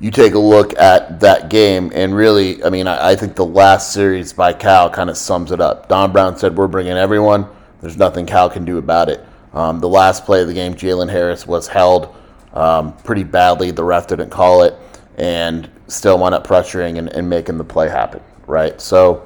you 0.02 0.10
take 0.10 0.34
a 0.34 0.38
look 0.38 0.76
at 0.80 1.20
that 1.20 1.48
game, 1.48 1.92
and 1.94 2.12
really, 2.14 2.62
I 2.64 2.70
mean, 2.70 2.88
I, 2.88 3.10
I 3.10 3.16
think 3.16 3.36
the 3.36 3.46
last 3.46 3.92
series 3.92 4.32
by 4.32 4.52
Cal 4.52 4.90
kind 4.90 5.08
of 5.08 5.16
sums 5.16 5.52
it 5.52 5.60
up. 5.60 5.88
Don 5.88 6.10
Brown 6.10 6.36
said, 6.36 6.56
We're 6.56 6.66
bringing 6.66 6.94
everyone. 6.94 7.46
There's 7.80 7.96
nothing 7.96 8.26
Cal 8.26 8.50
can 8.50 8.64
do 8.64 8.78
about 8.78 9.08
it. 9.08 9.24
Um, 9.54 9.78
the 9.78 9.88
last 9.88 10.24
play 10.24 10.42
of 10.42 10.48
the 10.48 10.54
game, 10.54 10.74
Jalen 10.74 11.08
Harris 11.08 11.46
was 11.46 11.68
held 11.68 12.12
um, 12.52 12.96
pretty 13.04 13.22
badly. 13.22 13.70
The 13.70 13.84
ref 13.84 14.08
didn't 14.08 14.30
call 14.30 14.64
it, 14.64 14.74
and 15.18 15.70
still 15.86 16.18
wound 16.18 16.34
up 16.34 16.44
pressuring 16.44 16.98
and, 16.98 17.08
and 17.10 17.30
making 17.30 17.56
the 17.56 17.64
play 17.64 17.88
happen, 17.88 18.20
right? 18.48 18.80
So, 18.80 19.24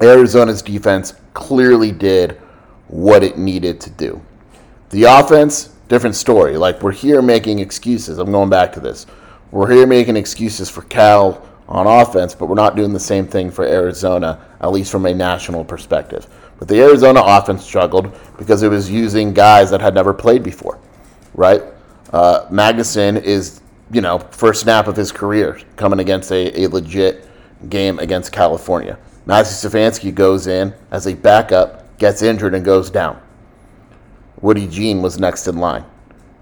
Arizona's 0.00 0.62
defense 0.62 1.12
clearly 1.34 1.92
did 1.92 2.40
what 2.88 3.22
it 3.22 3.36
needed 3.36 3.82
to 3.82 3.90
do. 3.90 4.22
The 4.90 5.04
offense, 5.04 5.74
different 5.88 6.16
story. 6.16 6.56
Like 6.56 6.82
we're 6.82 6.92
here 6.92 7.20
making 7.20 7.58
excuses. 7.58 8.16
I'm 8.16 8.32
going 8.32 8.48
back 8.48 8.72
to 8.72 8.80
this. 8.80 9.04
We're 9.54 9.70
here 9.70 9.86
making 9.86 10.16
excuses 10.16 10.68
for 10.68 10.82
Cal 10.82 11.40
on 11.68 11.86
offense, 11.86 12.34
but 12.34 12.46
we're 12.46 12.56
not 12.56 12.74
doing 12.74 12.92
the 12.92 12.98
same 12.98 13.24
thing 13.24 13.52
for 13.52 13.64
Arizona, 13.64 14.44
at 14.60 14.72
least 14.72 14.90
from 14.90 15.06
a 15.06 15.14
national 15.14 15.64
perspective. 15.64 16.26
But 16.58 16.66
the 16.66 16.80
Arizona 16.80 17.22
offense 17.24 17.62
struggled 17.62 18.12
because 18.36 18.64
it 18.64 18.68
was 18.68 18.90
using 18.90 19.32
guys 19.32 19.70
that 19.70 19.80
had 19.80 19.94
never 19.94 20.12
played 20.12 20.42
before, 20.42 20.80
right? 21.34 21.62
Uh, 22.12 22.48
Magnuson 22.50 23.22
is, 23.22 23.60
you 23.92 24.00
know, 24.00 24.18
first 24.18 24.62
snap 24.62 24.88
of 24.88 24.96
his 24.96 25.12
career 25.12 25.60
coming 25.76 26.00
against 26.00 26.32
a, 26.32 26.62
a 26.62 26.66
legit 26.66 27.24
game 27.68 28.00
against 28.00 28.32
California. 28.32 28.98
Matthew 29.24 29.70
Stefanski 29.70 30.12
goes 30.12 30.48
in 30.48 30.74
as 30.90 31.06
a 31.06 31.14
backup, 31.14 31.96
gets 31.98 32.22
injured, 32.22 32.56
and 32.56 32.64
goes 32.64 32.90
down. 32.90 33.22
Woody 34.40 34.66
Jean 34.66 35.00
was 35.00 35.20
next 35.20 35.46
in 35.46 35.58
line. 35.58 35.84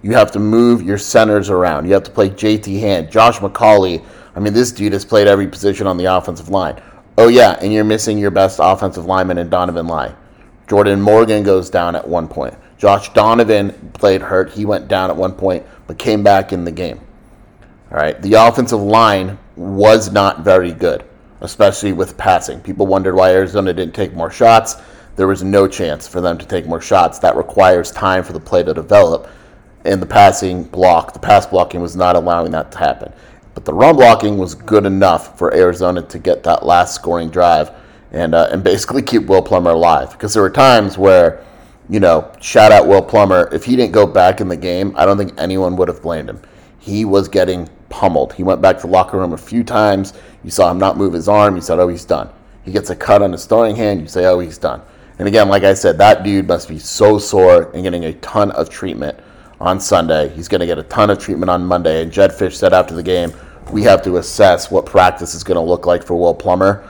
You 0.03 0.13
have 0.13 0.33
to 0.33 0.39
move 0.39 0.83
your 0.83 0.99
centers 0.99 1.49
around. 1.49 1.87
You 1.87 1.95
have 1.95 2.03
to 2.05 2.11
play 2.11 2.31
JT 2.31 2.81
Hand, 2.81 3.11
Josh 3.11 3.39
McCauley. 3.39 4.05
I 4.35 4.41
mean, 4.41 4.53
this 4.53 4.73
dude 4.73 4.93
has 4.93 5.05
played 5.05 5.29
every 5.29 5.47
position 5.47 5.87
on 5.87 5.97
the 5.97 6.07
offensive 6.07 6.49
line. 6.49 6.81
Oh, 7.19 7.29
yeah, 7.29 7.59
and 7.61 7.73
you're 7.73 7.85
missing 7.85 8.19
your 8.19 8.31
best 8.31 8.59
offensive 8.63 9.07
lineman 9.07 9.39
in 9.39 9.49
Donovan 9.49 9.87
Laie. 9.87 10.15
Jordan 10.69 11.01
Morgan 11.01 11.43
goes 11.43 11.71
down 11.71 11.95
at 11.95 12.07
one 12.07 12.27
point. 12.27 12.55
Josh 12.79 13.13
Donovan 13.13 13.73
played 13.95 14.23
hurt. 14.23 14.51
He 14.51 14.65
went 14.65 14.89
down 14.89 15.11
at 15.11 15.17
one 15.17 15.33
point, 15.33 15.65
but 15.87 15.99
came 15.99 16.23
back 16.23 16.53
in 16.53 16.65
the 16.65 16.73
game. 16.73 17.01
All 17.91 17.99
right. 17.99 18.21
The 18.23 18.35
offensive 18.35 18.81
line 18.81 19.39
was 19.57 20.11
not 20.11 20.41
very 20.41 20.73
good 20.73 21.05
especially 21.43 21.93
with 21.93 22.17
passing. 22.17 22.61
People 22.61 22.87
wondered 22.87 23.15
why 23.15 23.33
Arizona 23.33 23.73
didn't 23.73 23.95
take 23.95 24.15
more 24.15 24.31
shots. 24.31 24.77
There 25.17 25.27
was 25.27 25.43
no 25.43 25.69
chance 25.69 26.09
for 26.09 26.21
them 26.21 26.39
to 26.39 26.47
take 26.47 26.67
more 26.67 26.81
shots. 26.81 27.19
That 27.19 27.37
requires 27.37 27.91
time 27.91 28.25
for 28.25 28.33
the 28.33 28.41
play 28.41 28.63
to 28.63 28.73
develop. 28.73 29.29
And 29.85 30.01
the 30.01 30.07
passing 30.07 30.65
block, 30.65 31.13
the 31.13 31.19
pass 31.19 31.47
blocking 31.47 31.81
was 31.81 31.97
not 31.97 32.17
allowing 32.17 32.53
that 32.53 32.71
to 32.73 32.79
happen. 32.79 33.13
But 33.55 33.65
the 33.65 33.75
run 33.75 33.97
blocking 33.97 34.39
was 34.39 34.55
good 34.55 34.87
enough 34.87 35.39
for 35.39 35.55
Arizona 35.55 36.03
to 36.03 36.19
get 36.19 36.43
that 36.45 36.65
last 36.65 36.95
scoring 36.95 37.31
drive 37.31 37.71
and 38.13 38.35
uh, 38.35 38.49
and 38.53 38.63
basically 38.63 39.03
keep 39.03 39.27
Will 39.27 39.43
Plummer 39.43 39.73
alive. 39.73 40.13
Because 40.13 40.35
there 40.35 40.43
were 40.43 40.51
times 40.51 40.97
where, 40.97 41.45
you 41.89 42.01
know, 42.01 42.33
shout 42.41 42.73
out 42.73 42.87
Will 42.87 43.03
Plummer. 43.03 43.49
If 43.53 43.65
he 43.65 43.77
didn't 43.77 43.93
go 43.93 44.07
back 44.07 44.41
in 44.41 44.49
the 44.49 44.57
game, 44.57 44.95
I 44.97 45.05
don't 45.05 45.19
think 45.19 45.33
anyone 45.39 45.77
would 45.77 45.89
have 45.89 46.03
blamed 46.03 46.31
him. 46.31 46.41
He 46.79 47.05
was 47.05 47.29
getting 47.29 47.69
pummeled. 47.89 48.33
He 48.33 48.43
went 48.43 48.63
back 48.63 48.77
to 48.77 48.83
the 48.83 48.93
locker 48.93 49.19
room 49.19 49.33
a 49.33 49.39
few 49.39 49.63
times. 49.63 50.15
You 50.43 50.51
saw 50.51 50.71
him 50.71 50.79
not 50.79 50.97
move 50.97 51.13
his 51.13 51.29
arm. 51.29 51.55
You 51.55 51.61
said, 51.61 51.79
oh, 51.79 51.89
he's 51.89 52.05
done. 52.05 52.29
He 52.65 52.73
gets 52.73 52.91
a 52.91 52.97
cut 52.97 53.23
on 53.23 53.33
his 53.33 53.45
throwing 53.45 53.77
hand. 53.77 54.01
You 54.01 54.09
say, 54.09 54.27
oh, 54.27 54.39
he's 54.41 54.59
done. 54.59 54.83
And 55.19 55.29
again, 55.29 55.49
like 55.49 55.63
I 55.63 55.75
said, 55.75 55.99
that 55.99 56.25
dude 56.25 56.49
must 56.49 56.69
be 56.69 56.79
so 56.79 57.19
sore 57.19 57.71
and 57.73 57.83
getting 57.83 58.07
a 58.07 58.15
ton 58.15 58.51
of 58.53 58.69
treatment 58.69 59.19
on 59.63 59.79
Sunday. 59.79 60.29
He's 60.31 60.49
going 60.49 60.61
to 60.61 60.67
get 60.67 60.79
a 60.79 60.83
ton 60.83 61.09
of 61.09 61.21
treatment 61.21 61.49
on 61.49 61.65
Monday. 61.65 62.03
And 62.03 62.11
Jedd 62.11 62.33
Fisch 62.33 62.55
said 62.55 62.73
after 62.73 62.95
the 62.95 63.03
game, 63.03 63.33
we 63.71 63.83
have 63.85 64.03
to 64.03 64.17
assess 64.17 64.73
what 64.73 64.85
practice 64.85 65.35
is 65.35 65.45
going 65.45 65.55
to 65.55 65.61
look 65.61 65.87
like 65.87 66.03
for 66.03 66.17
Will 66.17 66.35
Plummer. 66.35 66.89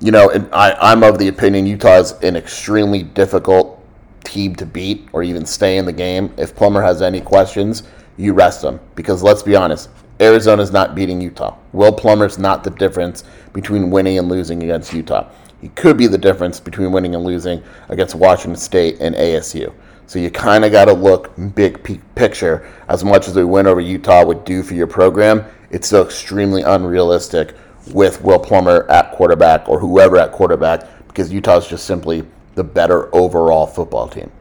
You 0.00 0.10
know, 0.10 0.28
and 0.30 0.52
I, 0.52 0.72
I'm 0.80 1.04
of 1.04 1.18
the 1.18 1.28
opinion 1.28 1.64
Utah 1.64 1.98
is 1.98 2.12
an 2.22 2.34
extremely 2.34 3.04
difficult 3.04 3.80
team 4.24 4.56
to 4.56 4.66
beat 4.66 5.08
or 5.12 5.22
even 5.22 5.46
stay 5.46 5.78
in 5.78 5.84
the 5.84 5.92
game. 5.92 6.34
If 6.36 6.56
Plummer 6.56 6.82
has 6.82 7.02
any 7.02 7.20
questions, 7.20 7.84
you 8.16 8.32
rest 8.32 8.64
him. 8.64 8.80
Because 8.96 9.22
let's 9.22 9.44
be 9.44 9.54
honest, 9.54 9.88
Arizona's 10.18 10.72
not 10.72 10.96
beating 10.96 11.20
Utah. 11.20 11.56
Will 11.72 11.92
Plummer's 11.92 12.36
not 12.36 12.64
the 12.64 12.70
difference 12.70 13.22
between 13.52 13.90
winning 13.90 14.18
and 14.18 14.28
losing 14.28 14.64
against 14.64 14.92
Utah. 14.92 15.30
He 15.60 15.68
could 15.70 15.96
be 15.96 16.08
the 16.08 16.18
difference 16.18 16.58
between 16.58 16.90
winning 16.90 17.14
and 17.14 17.24
losing 17.24 17.62
against 17.88 18.16
Washington 18.16 18.56
State 18.56 18.96
and 19.00 19.14
ASU. 19.14 19.72
So 20.08 20.18
you 20.18 20.30
kind 20.30 20.64
of 20.64 20.72
got 20.72 20.86
to 20.86 20.94
look 20.94 21.34
big 21.54 22.00
picture. 22.14 22.66
As 22.88 23.04
much 23.04 23.28
as 23.28 23.36
a 23.36 23.46
win 23.46 23.66
over 23.66 23.78
Utah 23.78 24.24
would 24.24 24.42
do 24.46 24.62
for 24.62 24.72
your 24.72 24.86
program, 24.86 25.44
it's 25.70 25.88
still 25.88 26.02
extremely 26.02 26.62
unrealistic 26.62 27.54
with 27.92 28.22
Will 28.22 28.38
Plummer 28.38 28.86
at 28.88 29.12
quarterback 29.12 29.68
or 29.68 29.78
whoever 29.78 30.16
at 30.16 30.32
quarterback 30.32 31.06
because 31.08 31.30
Utah 31.30 31.58
is 31.58 31.66
just 31.66 31.84
simply 31.84 32.26
the 32.54 32.64
better 32.64 33.14
overall 33.14 33.66
football 33.66 34.08
team. 34.08 34.32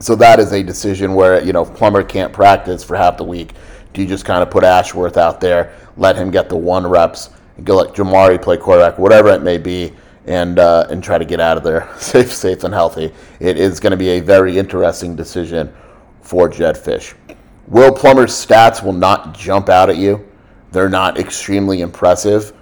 So 0.00 0.14
that 0.16 0.40
is 0.40 0.52
a 0.54 0.62
decision 0.62 1.12
where, 1.12 1.44
you 1.44 1.52
know, 1.52 1.62
if 1.62 1.74
Plummer 1.74 2.02
can't 2.02 2.32
practice 2.32 2.82
for 2.82 2.96
half 2.96 3.18
the 3.18 3.24
week, 3.24 3.52
do 3.92 4.00
you 4.00 4.08
just 4.08 4.24
kind 4.24 4.42
of 4.42 4.50
put 4.50 4.64
Ashworth 4.64 5.18
out 5.18 5.38
there, 5.38 5.74
let 5.98 6.16
him 6.16 6.30
get 6.30 6.48
the 6.48 6.56
one 6.56 6.86
reps, 6.86 7.28
and 7.58 7.66
go 7.66 7.76
let 7.76 7.94
Jamari 7.94 8.40
play 8.40 8.56
quarterback, 8.56 8.98
whatever 8.98 9.28
it 9.32 9.42
may 9.42 9.58
be, 9.58 9.92
and 10.28 10.58
uh, 10.58 10.86
and 10.90 11.02
try 11.02 11.18
to 11.18 11.24
get 11.24 11.40
out 11.40 11.56
of 11.56 11.64
there 11.64 11.90
safe, 11.98 12.32
safe 12.32 12.62
and 12.62 12.72
healthy. 12.72 13.12
It 13.40 13.58
is 13.58 13.80
going 13.80 13.90
to 13.92 13.96
be 13.96 14.10
a 14.10 14.20
very 14.20 14.58
interesting 14.58 15.16
decision 15.16 15.72
for 16.20 16.48
Jedd 16.48 16.76
Fisch. 16.76 17.14
Will 17.66 17.92
Plummer's 17.92 18.32
stats 18.32 18.82
will 18.82 18.92
not 18.92 19.34
jump 19.36 19.68
out 19.68 19.90
at 19.90 19.96
you. 19.96 20.26
They're 20.70 20.88
not 20.88 21.18
extremely 21.18 21.80
impressive, 21.80 22.52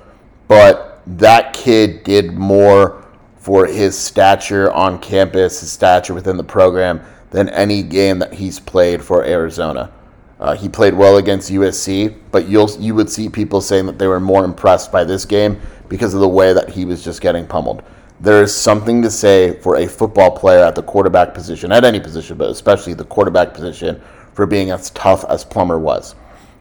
but 0.48 1.02
that 1.06 1.52
kid 1.52 2.04
did 2.04 2.32
more 2.32 3.04
for 3.36 3.66
his 3.66 3.98
stature 3.98 4.72
on 4.72 4.98
campus, 5.00 5.60
his 5.60 5.70
stature 5.70 6.14
within 6.14 6.36
the 6.36 6.44
program, 6.44 7.00
than 7.30 7.48
any 7.50 7.82
game 7.82 8.18
that 8.20 8.32
he's 8.32 8.58
played 8.58 9.02
for 9.02 9.24
Arizona. 9.24 9.92
Uh, 10.38 10.54
he 10.54 10.68
played 10.68 10.94
well 10.94 11.16
against 11.16 11.50
USC, 11.50 12.14
but 12.30 12.48
you'll 12.48 12.70
you 12.78 12.94
would 12.94 13.08
see 13.08 13.28
people 13.28 13.60
saying 13.60 13.86
that 13.86 13.98
they 13.98 14.06
were 14.06 14.20
more 14.20 14.44
impressed 14.44 14.92
by 14.92 15.02
this 15.02 15.24
game 15.24 15.58
because 15.88 16.12
of 16.14 16.20
the 16.20 16.28
way 16.28 16.52
that 16.52 16.68
he 16.68 16.84
was 16.84 17.02
just 17.02 17.20
getting 17.20 17.46
pummeled. 17.46 17.82
There 18.20 18.42
is 18.42 18.54
something 18.54 19.02
to 19.02 19.10
say 19.10 19.58
for 19.60 19.76
a 19.76 19.86
football 19.86 20.30
player 20.30 20.64
at 20.64 20.74
the 20.74 20.82
quarterback 20.82 21.34
position, 21.34 21.72
at 21.72 21.84
any 21.84 22.00
position, 22.00 22.36
but 22.36 22.50
especially 22.50 22.94
the 22.94 23.04
quarterback 23.04 23.54
position, 23.54 24.00
for 24.32 24.46
being 24.46 24.70
as 24.70 24.90
tough 24.90 25.24
as 25.30 25.44
Plummer 25.44 25.78
was. 25.78 26.14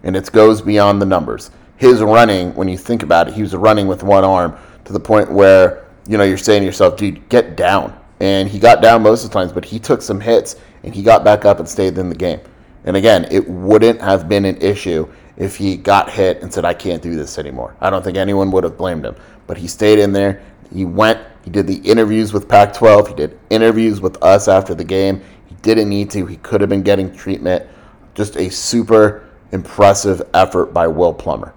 And 0.04 0.16
it 0.16 0.32
goes 0.32 0.62
beyond 0.62 1.02
the 1.02 1.06
numbers. 1.06 1.52
His 1.78 2.02
running, 2.02 2.56
when 2.56 2.70
you 2.70 2.78
think 2.78 3.04
about 3.04 3.28
it, 3.28 3.34
he 3.34 3.42
was 3.42 3.54
running 3.54 3.88
with 3.88 4.02
one 4.02 4.24
arm 4.24 4.58
to 4.86 4.94
the 4.94 5.00
point 5.00 5.30
where, 5.30 5.86
you 6.08 6.18
know, 6.18 6.24
you're 6.24 6.38
saying 6.38 6.62
to 6.62 6.66
yourself, 6.66 6.96
dude, 6.96 7.28
get 7.28 7.58
down. 7.58 7.98
And 8.22 8.48
he 8.48 8.60
got 8.60 8.82
down 8.82 9.04
most 9.04 9.26
of 9.26 9.30
the 9.30 9.34
times, 9.34 9.52
but 9.52 9.66
he 9.66 9.78
took 9.78 10.02
some 10.02 10.22
hits 10.22 10.56
and 10.84 10.96
he 10.96 11.04
got 11.04 11.26
back 11.26 11.44
up 11.44 11.60
and 11.60 11.68
stayed 11.68 11.98
in 11.98 12.08
the 12.08 12.16
game. 12.16 12.40
And 12.86 12.96
again, 12.96 13.28
it 13.32 13.48
wouldn't 13.48 14.00
have 14.02 14.30
been 14.30 14.46
an 14.46 14.58
issue 14.62 15.12
if 15.38 15.58
he 15.58 15.76
got 15.76 16.10
hit 16.10 16.42
and 16.42 16.54
said, 16.54 16.66
I 16.66 16.74
can't 16.74 17.02
do 17.02 17.16
this 17.16 17.38
anymore. 17.38 17.76
I 17.82 17.90
don't 17.90 18.04
think 18.04 18.18
anyone 18.18 18.52
would 18.52 18.64
have 18.64 18.78
blamed 18.78 19.06
him. 19.06 19.16
But 19.48 19.58
he 19.58 19.68
stayed 19.68 20.00
in 20.00 20.14
there. 20.14 20.42
He 20.74 20.86
went, 20.86 21.20
he 21.44 21.50
did 21.50 21.68
the 21.68 21.78
interviews 21.78 22.32
with 22.32 22.48
Pac 22.48 22.74
12, 22.74 23.10
he 23.10 23.14
did 23.14 23.40
interviews 23.50 24.02
with 24.02 24.22
us 24.24 24.48
after 24.48 24.74
the 24.74 24.84
game. 24.84 25.22
He 25.48 25.56
didn't 25.62 25.90
need 25.90 26.10
to, 26.12 26.26
he 26.26 26.38
could 26.38 26.62
have 26.62 26.70
been 26.70 26.84
getting 26.84 27.16
treatment. 27.16 27.68
Just 28.14 28.38
a 28.38 28.50
super 28.50 29.30
impressive 29.52 30.22
effort 30.34 30.68
by 30.68 30.88
Will 30.88 31.14
Plummer. 31.14 31.54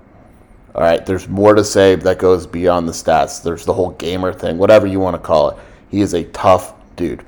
All 0.75 0.83
right, 0.83 1.05
there's 1.05 1.29
more 1.29 1.55
to 1.55 1.65
say 1.65 1.95
that 1.97 2.19
goes 2.19 2.47
beyond 2.47 2.87
the 2.87 2.93
stats. 2.93 3.43
There's 3.43 3.65
the 3.65 3.73
whole 3.73 3.91
gamer 3.93 4.33
thing, 4.33 4.59
whatever 4.59 4.87
you 4.87 5.01
want 5.01 5.15
to 5.15 5.19
call 5.19 5.51
it. 5.51 5.57
He 5.91 6.01
is 6.01 6.15
a 6.15 6.25
tough 6.25 6.75
dude. 6.97 7.25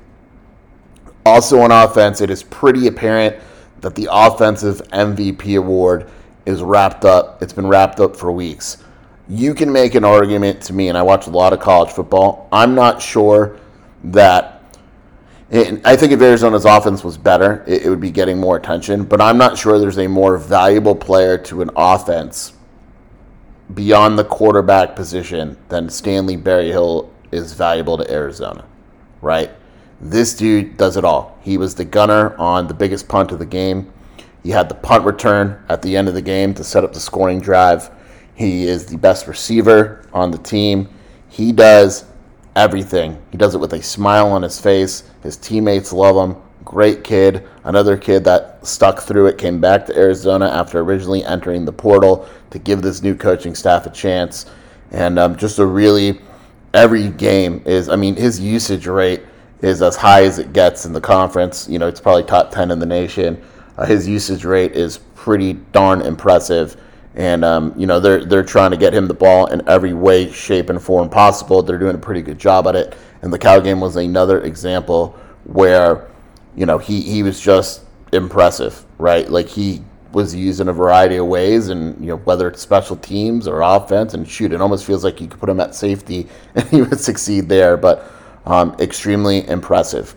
Also 1.25 1.59
on 1.61 1.71
offense, 1.71 2.21
it 2.21 2.29
is 2.29 2.43
pretty 2.43 2.87
apparent 2.87 3.35
that 3.81 3.95
the 3.95 4.07
offensive 4.11 4.81
MVP 4.89 5.57
award 5.57 6.09
is 6.45 6.61
wrapped 6.61 7.05
up. 7.05 7.41
It's 7.41 7.53
been 7.53 7.67
wrapped 7.67 7.99
up 7.99 8.15
for 8.15 8.31
weeks. 8.31 8.77
You 9.27 9.53
can 9.53 9.71
make 9.71 9.95
an 9.95 10.03
argument 10.03 10.61
to 10.63 10.73
me, 10.73 10.89
and 10.89 10.97
I 10.97 11.01
watch 11.01 11.27
a 11.27 11.29
lot 11.29 11.53
of 11.53 11.59
college 11.59 11.91
football. 11.91 12.47
I'm 12.51 12.75
not 12.75 13.01
sure 13.01 13.59
that. 14.05 14.57
I 15.53 15.97
think 15.97 16.13
if 16.13 16.21
Arizona's 16.21 16.63
offense 16.63 17.03
was 17.03 17.17
better, 17.17 17.65
it, 17.67 17.85
would 17.85 17.99
be 17.99 18.09
getting 18.09 18.39
more 18.39 18.55
attention. 18.55 19.03
But 19.03 19.19
I'm 19.19 19.37
not 19.37 19.57
sure 19.57 19.79
there's 19.79 19.97
a 19.97 20.07
more 20.07 20.37
valuable 20.37 20.95
player 20.95 21.37
to 21.39 21.61
an 21.61 21.69
offense 21.75 22.53
beyond 23.73 24.17
the 24.17 24.23
quarterback 24.23 24.95
position 24.95 25.57
than 25.67 25.89
Stanley 25.89 26.37
Berryhill 26.37 27.11
is 27.31 27.53
valuable 27.53 27.97
to 27.97 28.09
Arizona, 28.09 28.65
right? 29.21 29.51
This 30.03 30.33
dude 30.33 30.77
does 30.77 30.97
it 30.97 31.05
all. 31.05 31.37
He 31.43 31.59
was 31.59 31.75
the 31.75 31.85
gunner 31.85 32.35
on 32.37 32.65
the 32.65 32.73
biggest 32.73 33.07
punt 33.07 33.31
of 33.31 33.37
the 33.37 33.45
game. 33.45 33.93
He 34.41 34.49
had 34.49 34.67
the 34.67 34.73
punt 34.73 35.05
return 35.05 35.63
at 35.69 35.83
the 35.83 35.95
end 35.95 36.07
of 36.07 36.15
the 36.15 36.23
game 36.23 36.55
to 36.55 36.63
set 36.63 36.83
up 36.83 36.91
the 36.91 36.99
scoring 36.99 37.39
drive. 37.39 37.91
He 38.33 38.65
is 38.65 38.87
the 38.87 38.97
best 38.97 39.27
receiver 39.27 40.03
on 40.11 40.31
the 40.31 40.39
team. 40.39 40.89
He 41.29 41.51
does 41.51 42.05
everything. 42.55 43.21
He 43.29 43.37
does 43.37 43.53
it 43.53 43.59
with 43.59 43.73
a 43.73 43.83
smile 43.83 44.31
on 44.31 44.41
his 44.41 44.59
face. 44.59 45.03
His 45.21 45.37
teammates 45.37 45.93
love 45.93 46.15
him. 46.15 46.41
Great 46.65 47.03
kid. 47.03 47.47
Another 47.63 47.95
kid 47.95 48.23
that 48.23 48.65
stuck 48.65 49.01
through 49.01 49.27
it, 49.27 49.37
came 49.37 49.61
back 49.61 49.85
to 49.85 49.95
Arizona 49.95 50.47
after 50.47 50.79
originally 50.79 51.23
entering 51.25 51.63
the 51.63 51.71
portal 51.71 52.27
to 52.49 52.57
give 52.57 52.81
this 52.81 53.03
new 53.03 53.13
coaching 53.13 53.53
staff 53.53 53.85
a 53.85 53.91
chance. 53.91 54.47
And 54.89 55.19
um, 55.19 55.35
just 55.35 55.59
a 55.59 55.65
really, 55.65 56.19
every 56.73 57.09
game 57.09 57.61
is, 57.65 57.87
I 57.87 57.95
mean, 57.97 58.15
his 58.15 58.39
usage 58.39 58.87
rate 58.87 59.21
is 59.61 59.81
as 59.81 59.95
high 59.95 60.23
as 60.23 60.39
it 60.39 60.53
gets 60.53 60.85
in 60.85 60.93
the 60.93 61.01
conference. 61.01 61.67
You 61.69 61.79
know, 61.79 61.87
it's 61.87 61.99
probably 61.99 62.23
top 62.23 62.51
10 62.51 62.71
in 62.71 62.79
the 62.79 62.85
nation. 62.85 63.41
Uh, 63.77 63.85
his 63.85 64.07
usage 64.07 64.43
rate 64.43 64.73
is 64.73 64.97
pretty 65.15 65.53
darn 65.53 66.01
impressive. 66.01 66.77
And, 67.15 67.43
um, 67.43 67.73
you 67.77 67.85
know, 67.85 67.99
they're, 67.99 68.23
they're 68.23 68.43
trying 68.43 68.71
to 68.71 68.77
get 68.77 68.93
him 68.93 69.07
the 69.07 69.13
ball 69.13 69.47
in 69.47 69.67
every 69.67 69.93
way, 69.93 70.31
shape, 70.31 70.69
and 70.69 70.81
form 70.81 71.09
possible. 71.09 71.61
They're 71.61 71.77
doing 71.77 71.95
a 71.95 71.99
pretty 71.99 72.21
good 72.21 72.39
job 72.39 72.67
at 72.67 72.75
it. 72.75 72.95
And 73.21 73.31
the 73.31 73.37
Cal 73.37 73.61
game 73.61 73.79
was 73.79 73.95
another 73.95 74.41
example 74.41 75.09
where, 75.43 76.09
you 76.55 76.65
know, 76.65 76.77
he, 76.77 77.01
he 77.01 77.21
was 77.21 77.39
just 77.39 77.81
impressive, 78.11 78.85
right? 78.97 79.29
Like 79.29 79.47
he 79.47 79.83
was 80.11 80.35
used 80.35 80.59
in 80.59 80.67
a 80.67 80.73
variety 80.73 81.17
of 81.17 81.27
ways, 81.27 81.69
and 81.69 81.99
you 82.01 82.07
know 82.07 82.17
whether 82.17 82.47
it's 82.47 82.61
special 82.61 82.95
teams 82.97 83.47
or 83.47 83.61
offense. 83.61 84.13
And 84.13 84.27
shoot, 84.27 84.51
it 84.51 84.61
almost 84.61 84.85
feels 84.85 85.03
like 85.03 85.21
you 85.21 85.27
could 85.27 85.39
put 85.39 85.49
him 85.49 85.59
at 85.59 85.75
safety 85.75 86.27
and 86.55 86.67
he 86.69 86.81
would 86.81 86.99
succeed 86.99 87.47
there. 87.49 87.77
But 87.77 88.11
um, 88.45 88.75
extremely 88.79 89.47
impressive. 89.47 90.15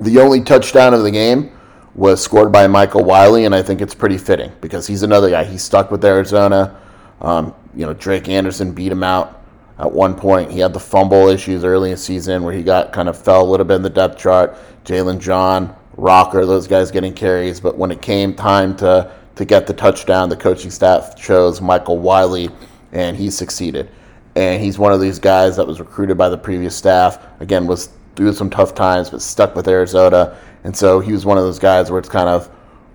The 0.00 0.18
only 0.18 0.42
touchdown 0.42 0.94
of 0.94 1.02
the 1.02 1.10
game 1.10 1.52
was 1.94 2.22
scored 2.22 2.52
by 2.52 2.66
Michael 2.68 3.04
Wiley, 3.04 3.44
and 3.44 3.54
I 3.54 3.62
think 3.62 3.80
it's 3.80 3.94
pretty 3.94 4.18
fitting 4.18 4.52
because 4.60 4.86
he's 4.86 5.02
another 5.02 5.30
guy. 5.30 5.44
He's 5.44 5.62
stuck 5.62 5.90
with 5.90 6.04
Arizona. 6.04 6.80
Um, 7.20 7.54
you 7.74 7.84
know, 7.84 7.94
Drake 7.94 8.28
Anderson 8.28 8.72
beat 8.72 8.92
him 8.92 9.02
out 9.02 9.42
at 9.78 9.90
one 9.90 10.14
point. 10.14 10.50
He 10.50 10.60
had 10.60 10.72
the 10.72 10.80
fumble 10.80 11.28
issues 11.28 11.64
early 11.64 11.90
in 11.90 11.94
the 11.94 12.00
season 12.00 12.44
where 12.44 12.54
he 12.54 12.62
got 12.62 12.92
kind 12.92 13.08
of 13.08 13.20
fell 13.20 13.42
a 13.42 13.48
little 13.48 13.66
bit 13.66 13.74
in 13.74 13.82
the 13.82 13.90
depth 13.90 14.18
chart. 14.18 14.56
Jalen 14.84 15.18
John, 15.18 15.74
Rocker, 15.96 16.46
those 16.46 16.68
guys 16.68 16.92
getting 16.92 17.12
carries. 17.12 17.58
But 17.58 17.76
when 17.76 17.90
it 17.90 18.00
came 18.00 18.34
time 18.34 18.76
to, 18.76 19.12
to 19.34 19.44
get 19.44 19.66
the 19.66 19.74
touchdown, 19.74 20.28
the 20.28 20.36
coaching 20.36 20.70
staff 20.70 21.16
chose 21.16 21.60
Michael 21.60 21.98
Wiley, 21.98 22.50
and 22.92 23.16
he 23.16 23.30
succeeded 23.30 23.90
and 24.38 24.62
he's 24.62 24.78
one 24.78 24.92
of 24.92 25.00
these 25.00 25.18
guys 25.18 25.56
that 25.56 25.66
was 25.66 25.80
recruited 25.80 26.16
by 26.16 26.28
the 26.28 26.38
previous 26.38 26.76
staff. 26.76 27.18
Again, 27.40 27.66
was 27.66 27.88
through 28.14 28.32
some 28.32 28.48
tough 28.48 28.72
times, 28.72 29.10
but 29.10 29.20
stuck 29.20 29.56
with 29.56 29.66
Arizona, 29.66 30.38
and 30.62 30.76
so 30.76 31.00
he 31.00 31.12
was 31.12 31.26
one 31.26 31.36
of 31.36 31.42
those 31.42 31.58
guys 31.58 31.90
where 31.90 31.98
it's 31.98 32.08
kind 32.08 32.28
of 32.28 32.48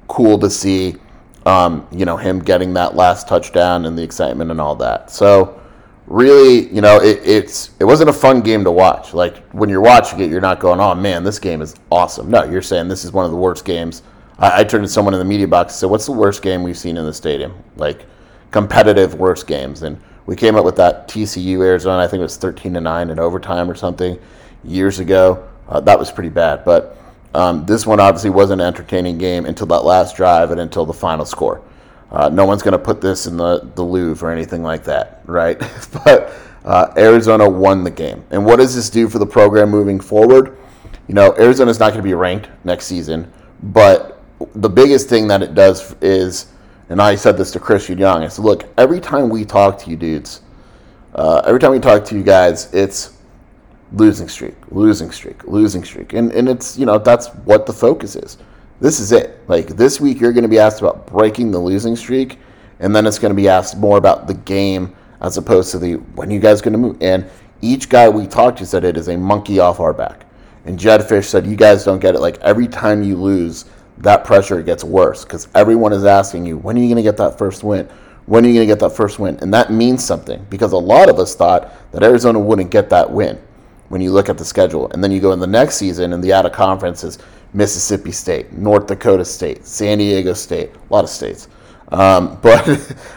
cool 0.08 0.39
to 0.39 0.49
see, 0.49 0.95
um, 1.45 1.86
you 1.91 2.06
know, 2.06 2.15
him 2.15 2.39
getting 2.39 2.73
that 2.75 2.95
last 2.95 3.27
touchdown 3.27 3.86
and 3.86 3.97
the 3.97 4.03
excitement 4.03 4.51
and 4.51 4.62
all 4.62 4.75
that. 4.77 5.12
So 5.12 5.60
really, 6.08 6.73
you 6.73 6.79
know, 6.79 7.01
it, 7.01 7.19
it's 7.25 7.71
it 7.82 7.84
wasn't 7.84 8.10
a 8.10 8.13
fun 8.13 8.39
game 8.39 8.63
to 8.63 8.71
watch. 8.71 9.13
Like 9.13 9.45
when 9.51 9.67
you're 9.67 9.82
watching 9.82 10.21
it, 10.21 10.29
you're 10.29 10.41
not 10.41 10.62
going, 10.62 10.79
"Oh 10.79 10.95
man, 10.95 11.25
this 11.25 11.39
game 11.39 11.62
is 11.62 11.75
awesome." 11.91 12.32
No, 12.32 12.45
you're 12.45 12.62
saying 12.62 12.88
this 12.88 13.03
is 13.03 13.12
one 13.12 13.25
of 13.25 13.32
the 13.32 13.38
worst 13.38 13.65
games. 13.65 14.03
I, 14.39 14.62
I 14.62 14.63
turned 14.63 14.86
to 14.86 14.89
someone 14.89 15.13
in 15.13 15.19
the 15.19 15.25
media 15.25 15.47
box 15.49 15.73
and 15.73 15.79
said, 15.82 15.89
"What's 15.89 16.06
the 16.06 16.13
worst 16.13 16.41
game 16.41 16.63
we've 16.63 16.77
seen 16.77 16.95
in 16.95 17.06
the 17.06 17.13
stadium?" 17.13 17.53
Like 17.75 18.06
competitive 18.51 19.15
worst 19.15 19.45
games, 19.45 19.84
and 19.84 19.99
we 20.26 20.36
came 20.36 20.56
up 20.56 20.66
with 20.66 20.76
that 20.78 21.08
TCU 21.08 21.60
Arizona. 21.66 22.04
I 22.04 22.08
think 22.08 22.20
it 22.20 22.24
was 22.24 22.38
13 22.38 22.74
to 22.74 22.82
nine 22.82 23.10
in 23.10 23.20
overtime 23.20 23.70
or 23.70 23.76
something 23.76 24.20
years 24.64 25.00
ago. 25.00 25.48
Uh, 25.68 25.80
that 25.82 25.98
was 25.98 26.12
pretty 26.12 26.30
bad, 26.30 26.64
but 26.66 26.98
um, 27.34 27.66
this 27.66 27.86
one 27.86 28.00
obviously 28.00 28.30
was 28.30 28.52
an 28.52 28.62
entertaining 28.62 29.18
game 29.18 29.46
until 29.46 29.68
that 29.68 29.84
last 29.84 30.16
drive 30.16 30.52
and 30.52 30.60
until 30.60 30.86
the 30.86 30.94
final 30.94 31.26
score. 31.26 31.62
Uh, 32.12 32.30
no 32.30 32.46
one's 32.46 32.62
going 32.62 32.74
to 32.74 32.80
put 32.80 33.02
this 33.02 33.26
in 33.26 33.38
the, 33.38 33.60
the 33.74 33.82
Louvre 33.82 34.28
or 34.28 34.32
anything 34.32 34.62
like 34.62 34.84
that, 34.84 35.22
right? 35.26 35.60
but 36.06 36.32
uh, 36.64 36.94
Arizona 36.96 37.50
won 37.50 37.84
the 37.84 37.92
game. 37.92 38.24
And 38.30 38.46
what 38.46 38.58
does 38.58 38.76
this 38.76 38.90
do 38.90 39.10
for 39.10 39.18
the 39.18 39.26
program 39.26 39.70
moving 39.70 40.00
forward? 40.00 40.58
You 41.08 41.16
know, 41.16 41.34
Arizona's 41.38 41.80
not 41.80 41.90
going 41.90 41.98
to 41.98 42.08
be 42.08 42.14
ranked 42.14 42.50
next 42.64 42.86
season, 42.86 43.32
but 43.64 44.22
the 44.56 44.70
biggest 44.70 45.10
thing 45.10 45.28
that 45.30 45.42
it 45.42 45.56
does 45.56 45.96
is 46.02 46.53
and 46.93 47.01
I 47.01 47.15
said 47.15 47.38
this 47.38 47.49
to 47.53 47.60
Christian 47.60 47.97
Young. 47.97 48.21
I 48.21 48.27
said, 48.27 48.45
look, 48.45 48.69
every 48.77 48.99
time 48.99 49.27
we 49.27 49.45
talk 49.45 49.79
to 49.79 49.89
you 49.89 49.97
dudes, 49.97 50.41
uh, 51.15 51.41
every 51.43 51.60
time 51.60 51.71
we 51.71 51.79
talk 51.79 52.06
to 52.06 52.15
you 52.15 52.21
guys, 52.21 52.71
it's 52.71 53.17
losing 53.93 54.29
streak, 54.29 54.53
losing 54.69 55.10
streak, 55.10 55.43
losing 55.45 55.84
streak. 55.84 56.13
And, 56.13 56.32
and 56.34 56.47
it's, 56.47 56.77
you 56.77 56.86
know, 56.86 56.99
that's 56.99 57.29
what 57.45 57.65
the 57.65 57.73
focus 57.73 58.15
is. 58.15 58.38
This 58.79 58.99
is 58.99 59.12
it. 59.12 59.39
Like 59.47 59.69
this 59.69 59.99
week, 59.99 60.19
you're 60.19 60.34
going 60.34 60.43
to 60.43 60.47
be 60.47 60.60
asked 60.60 60.82
about 60.82 61.08
breaking 61.08 61.49
the 61.49 61.58
losing 61.58 61.95
streak, 61.95 62.38
and 62.79 62.95
then 62.95 63.08
it's 63.08 63.17
going 63.17 63.32
to 63.32 63.36
be 63.36 63.49
asked 63.49 63.75
more 63.75 63.97
about 63.97 64.27
the 64.27 64.36
game 64.36 64.95
as 65.19 65.36
opposed 65.38 65.71
to 65.71 65.79
the 65.79 65.93
when 66.13 66.29
you 66.29 66.39
guys 66.39 66.62
going 66.62 66.73
to 66.73 66.77
move. 66.77 66.97
And 67.01 67.27
each 67.62 67.89
guy 67.89 68.08
we 68.08 68.27
talked 68.27 68.60
to 68.60 68.67
said 68.67 68.84
it 68.84 68.97
is 68.97 69.08
a 69.08 69.17
monkey 69.17 69.58
off 69.58 69.79
our 69.79 69.93
back. 69.93 70.27
And 70.65 70.77
Jedd 70.77 71.01
Fisch 71.01 71.25
said, 71.25 71.47
You 71.47 71.56
guys 71.56 71.86
don't 71.86 71.97
get 71.97 72.13
it. 72.13 72.19
Like 72.19 72.38
every 72.41 72.67
time 72.67 73.01
you 73.01 73.15
lose, 73.15 73.65
that 73.99 74.25
pressure 74.25 74.62
gets 74.62 74.84
worse 74.84 75.23
because 75.23 75.47
everyone 75.56 75.93
is 75.93 76.06
asking 76.06 76.45
you, 76.45 76.58
When 76.58 76.77
are 76.77 76.79
you 76.79 76.88
going 76.88 76.97
to 76.97 77.03
get 77.03 77.17
that 77.17 77.38
first 77.38 77.63
win? 77.63 77.88
When 78.25 78.45
are 78.45 78.47
you 78.47 78.53
going 78.53 78.67
to 78.67 78.71
get 78.71 78.79
that 78.79 78.95
first 78.95 79.19
win? 79.19 79.38
And 79.41 79.53
that 79.53 79.71
means 79.71 80.03
something 80.03 80.45
because 80.49 80.71
a 80.71 80.77
lot 80.77 81.10
of 81.10 81.19
us 81.19 81.36
thought 81.36 81.73
that 81.91 82.03
Arizona 82.03 82.39
wouldn't 82.39 82.71
get 82.71 82.89
that 82.89 83.10
win 83.10 83.39
when 83.89 84.01
you 84.01 84.12
look 84.12 84.29
at 84.29 84.38
the 84.38 84.45
schedule. 84.45 84.89
And 84.91 85.03
then 85.03 85.12
you 85.12 85.19
go 85.19 85.34
in 85.34 85.39
the 85.39 85.47
next 85.47 85.75
season 85.75 86.13
and 86.13 86.23
the 86.23 86.32
out 86.32 86.45
of 86.45 86.53
conference 86.53 87.03
is 87.03 87.19
Mississippi 87.53 88.12
State, 88.12 88.53
North 88.53 88.88
Dakota 88.88 89.25
State, 89.25 89.65
San 89.65 89.97
Diego 89.97 90.34
State, 90.34 90.71
a 90.73 90.93
lot 90.93 91.03
of 91.03 91.10
states. 91.10 91.49
Um, 91.89 92.39
but 92.41 92.67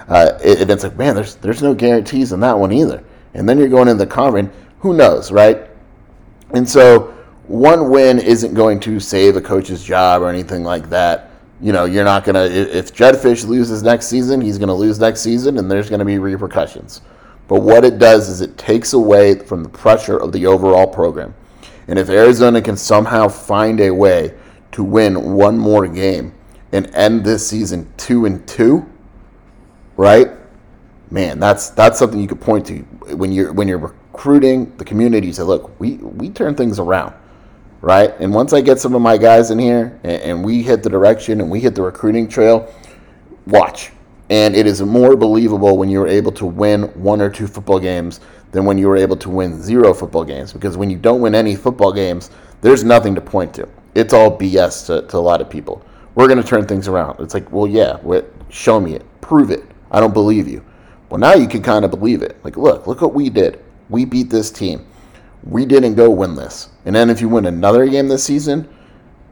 uh, 0.09 0.39
it, 0.43 0.69
it's 0.69 0.85
like, 0.85 0.97
man, 0.97 1.15
there's 1.15 1.37
there's 1.37 1.63
no 1.63 1.75
guarantees 1.75 2.33
in 2.33 2.41
that 2.41 2.59
one 2.59 2.73
either. 2.73 3.03
And 3.35 3.49
then 3.49 3.59
you're 3.59 3.69
going 3.69 3.89
in 3.89 3.97
the 3.97 4.07
conference, 4.07 4.53
who 4.81 4.95
knows, 4.95 5.31
right? 5.31 5.69
And 6.51 6.69
so 6.69 7.16
one 7.49 7.91
win 7.91 8.19
isn't 8.19 8.55
going 8.55 8.81
to 8.81 8.99
save 9.01 9.37
a 9.37 9.41
coach's 9.41 9.83
job 9.83 10.23
or 10.23 10.29
anything 10.29 10.65
like 10.65 10.89
that. 10.91 11.31
You 11.61 11.73
know, 11.73 11.85
you're 11.85 12.05
not 12.05 12.25
gonna 12.25 12.45
if 12.45 12.93
Jedd 12.93 13.15
Fisch 13.15 13.47
loses 13.47 13.83
next 13.83 14.09
season, 14.09 14.41
he's 14.41 14.59
gonna 14.59 14.75
lose 14.75 14.99
next 14.99 15.21
season, 15.21 15.59
and 15.59 15.71
there's 15.71 15.89
gonna 15.89 16.05
be 16.05 16.19
repercussions. 16.19 17.01
But 17.49 17.63
what 17.63 17.85
it 17.85 17.99
does 17.99 18.29
is 18.29 18.41
it 18.41 18.59
takes 18.59 18.93
away 18.93 19.39
from 19.39 19.63
the 19.63 19.69
pressure 19.69 20.17
of 20.19 20.33
the 20.33 20.47
overall 20.47 20.87
program. 20.87 21.35
And 21.89 21.99
if 21.99 22.09
Arizona 22.11 22.61
can 22.61 22.77
somehow 22.77 23.29
find 23.29 23.81
a 23.81 23.91
way 23.91 24.35
to 24.73 24.83
win 24.83 25.35
one 25.35 25.57
more 25.57 25.87
game 25.87 26.35
and 26.73 26.93
end 26.95 27.25
this 27.25 27.47
season 27.49 27.91
two 27.97 28.27
and 28.27 28.47
two, 28.47 28.85
right? 29.97 30.31
Man, 31.11 31.39
that's 31.39 31.71
that's 31.71 31.99
something 31.99 32.21
you 32.21 32.27
could 32.27 32.41
point 32.41 32.67
to 32.67 32.79
when 33.15 33.31
you're 33.31 33.53
when 33.53 33.69
you're 33.69 33.79
recruiting 33.79 34.77
the 34.77 34.85
community. 34.85 35.33
Say, 35.33 35.45
look, 35.45 35.79
we 35.79 35.97
we 35.99 36.31
turn 36.31 36.57
things 36.57 36.81
around, 36.81 37.15
right? 37.87 38.19
And 38.19 38.35
once 38.35 38.53
I 38.53 38.63
get 38.63 38.81
some 38.81 38.97
of 38.97 39.01
my 39.01 39.17
guys 39.17 39.53
in 39.53 39.61
here 39.61 39.97
and, 40.03 40.23
and 40.23 40.45
we 40.45 40.61
hit 40.61 40.83
the 40.83 40.91
direction 40.91 41.41
and 41.41 41.49
we 41.49 41.61
hit 41.61 41.77
the 41.77 41.83
recruiting 41.83 42.27
trail, 42.27 42.75
watch. 43.47 43.93
And 44.29 44.57
it 44.57 44.67
is 44.67 44.83
more 44.83 45.15
believable 45.15 45.79
when 45.79 45.89
you're 45.89 46.09
able 46.09 46.33
to 46.33 46.47
win 46.47 46.83
one 47.01 47.21
or 47.21 47.31
two 47.31 47.47
football 47.47 47.79
games 47.79 48.19
than 48.51 48.65
when 48.65 48.77
you 48.77 48.89
were 48.89 48.97
able 48.97 49.17
to 49.19 49.31
win 49.31 49.63
zero 49.63 49.95
football 49.95 50.25
games. 50.25 50.53
Because 50.53 50.77
when 50.77 50.91
you 50.91 50.97
don't 50.97 51.21
win 51.21 51.33
any 51.33 51.55
football 51.55 51.93
games, 51.93 52.31
there's 52.61 52.83
nothing 52.83 53.15
to 53.15 53.21
point 53.21 53.55
to. 53.55 53.69
It's 53.95 54.13
all 54.13 54.37
BS 54.37 54.87
to, 54.87 55.07
to 55.07 55.17
a 55.17 55.19
lot 55.19 55.41
of 55.41 55.49
people. 55.49 55.81
We're 56.17 56.27
going 56.27 56.43
to 56.43 56.49
turn 56.49 56.67
things 56.67 56.89
around. 56.89 57.21
It's 57.21 57.35
like, 57.35 57.53
well, 57.53 57.69
yeah, 57.69 58.01
show 58.49 58.81
me 58.81 58.95
it, 58.95 59.05
prove 59.21 59.53
it. 59.53 59.63
I 59.93 60.01
don't 60.01 60.13
believe 60.13 60.49
you. 60.49 60.65
Well, 61.09 61.21
now 61.21 61.35
you 61.35 61.47
can 61.47 61.63
kind 61.63 61.85
of 61.85 61.93
believe 61.93 62.23
it. 62.23 62.37
Like, 62.43 62.57
look, 62.57 62.89
look 62.89 63.01
what 63.01 63.15
we 63.15 63.31
did. 63.31 63.63
We 63.89 64.05
beat 64.05 64.29
this 64.29 64.51
team. 64.51 64.85
We 65.47 65.65
didn't 65.65 65.95
go 65.95 66.11
winless. 66.11 66.69
And 66.85 66.95
then 66.95 67.09
if 67.09 67.21
you 67.21 67.29
win 67.29 67.47
another 67.47 67.87
game 67.87 68.09
this 68.09 68.25
season, 68.25 68.69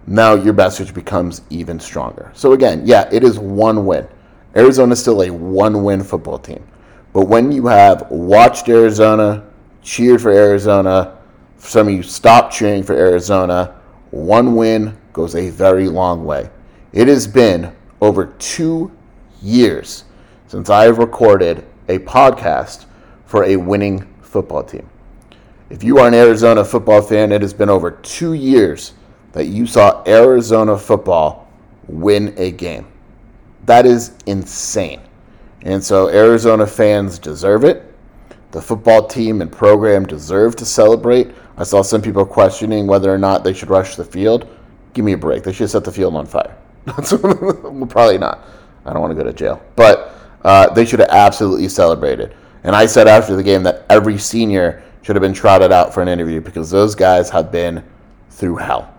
now 0.06 0.34
your 0.34 0.52
message 0.52 0.94
becomes 0.94 1.42
even 1.50 1.80
stronger. 1.80 2.30
So 2.34 2.52
again, 2.52 2.82
yeah, 2.84 3.08
it 3.10 3.24
is 3.24 3.38
one 3.38 3.84
win. 3.84 4.06
Arizona 4.56 4.92
is 4.92 5.00
still 5.00 5.22
a 5.22 5.30
one-win 5.30 6.04
football 6.04 6.38
team. 6.38 6.64
But 7.12 7.26
when 7.26 7.50
you 7.50 7.66
have 7.66 8.08
watched 8.10 8.68
Arizona, 8.68 9.44
cheered 9.82 10.22
for 10.22 10.30
Arizona, 10.30 11.18
some 11.58 11.88
of 11.88 11.94
you 11.94 12.02
stopped 12.02 12.54
cheering 12.54 12.82
for 12.82 12.94
Arizona, 12.94 13.80
one 14.10 14.54
win 14.54 14.96
goes 15.12 15.34
a 15.34 15.50
very 15.50 15.88
long 15.88 16.24
way. 16.24 16.50
It 16.92 17.08
has 17.08 17.26
been 17.26 17.74
over 18.00 18.26
two 18.38 18.92
years 19.42 20.04
since 20.46 20.70
I 20.70 20.84
have 20.84 20.98
recorded 20.98 21.64
a 21.88 21.98
podcast 21.98 22.86
for 23.26 23.44
a 23.44 23.56
winning 23.56 24.06
football 24.22 24.62
team. 24.62 24.88
If 25.70 25.82
you 25.82 25.98
are 25.98 26.06
an 26.06 26.14
Arizona 26.14 26.64
football 26.64 27.00
fan, 27.00 27.32
it 27.32 27.42
has 27.42 27.54
been 27.54 27.70
over 27.70 27.90
two 27.90 28.34
years 28.34 28.92
that 29.32 29.46
you 29.46 29.66
saw 29.66 30.02
Arizona 30.06 30.78
football 30.78 31.48
win 31.88 32.34
a 32.36 32.50
game. 32.50 32.86
That 33.64 33.86
is 33.86 34.12
insane. 34.26 35.00
And 35.62 35.82
so 35.82 36.08
Arizona 36.10 36.66
fans 36.66 37.18
deserve 37.18 37.64
it. 37.64 37.94
The 38.50 38.60
football 38.60 39.06
team 39.06 39.40
and 39.40 39.50
program 39.50 40.04
deserve 40.06 40.54
to 40.56 40.66
celebrate. 40.66 41.32
I 41.56 41.64
saw 41.64 41.82
some 41.82 42.02
people 42.02 42.26
questioning 42.26 42.86
whether 42.86 43.12
or 43.12 43.18
not 43.18 43.42
they 43.42 43.54
should 43.54 43.70
rush 43.70 43.96
the 43.96 44.04
field. 44.04 44.46
Give 44.92 45.04
me 45.04 45.14
a 45.14 45.18
break. 45.18 45.42
They 45.42 45.52
should 45.52 45.70
set 45.70 45.82
the 45.82 45.90
field 45.90 46.14
on 46.14 46.26
fire. 46.26 46.56
well, 46.86 47.86
probably 47.86 48.18
not. 48.18 48.44
I 48.84 48.92
don't 48.92 49.00
want 49.00 49.10
to 49.10 49.16
go 49.16 49.24
to 49.24 49.32
jail. 49.32 49.60
But 49.74 50.14
uh, 50.44 50.72
they 50.74 50.84
should 50.84 51.00
have 51.00 51.08
absolutely 51.08 51.68
celebrated. 51.68 52.36
And 52.62 52.76
I 52.76 52.86
said 52.86 53.08
after 53.08 53.34
the 53.34 53.42
game 53.42 53.62
that 53.64 53.84
every 53.90 54.18
senior 54.18 54.83
should 55.04 55.16
have 55.16 55.20
been 55.20 55.34
trotted 55.34 55.70
out 55.70 55.92
for 55.92 56.00
an 56.00 56.08
interview 56.08 56.40
because 56.40 56.70
those 56.70 56.94
guys 56.94 57.28
have 57.28 57.52
been 57.52 57.84
through 58.30 58.56
hell. 58.56 58.90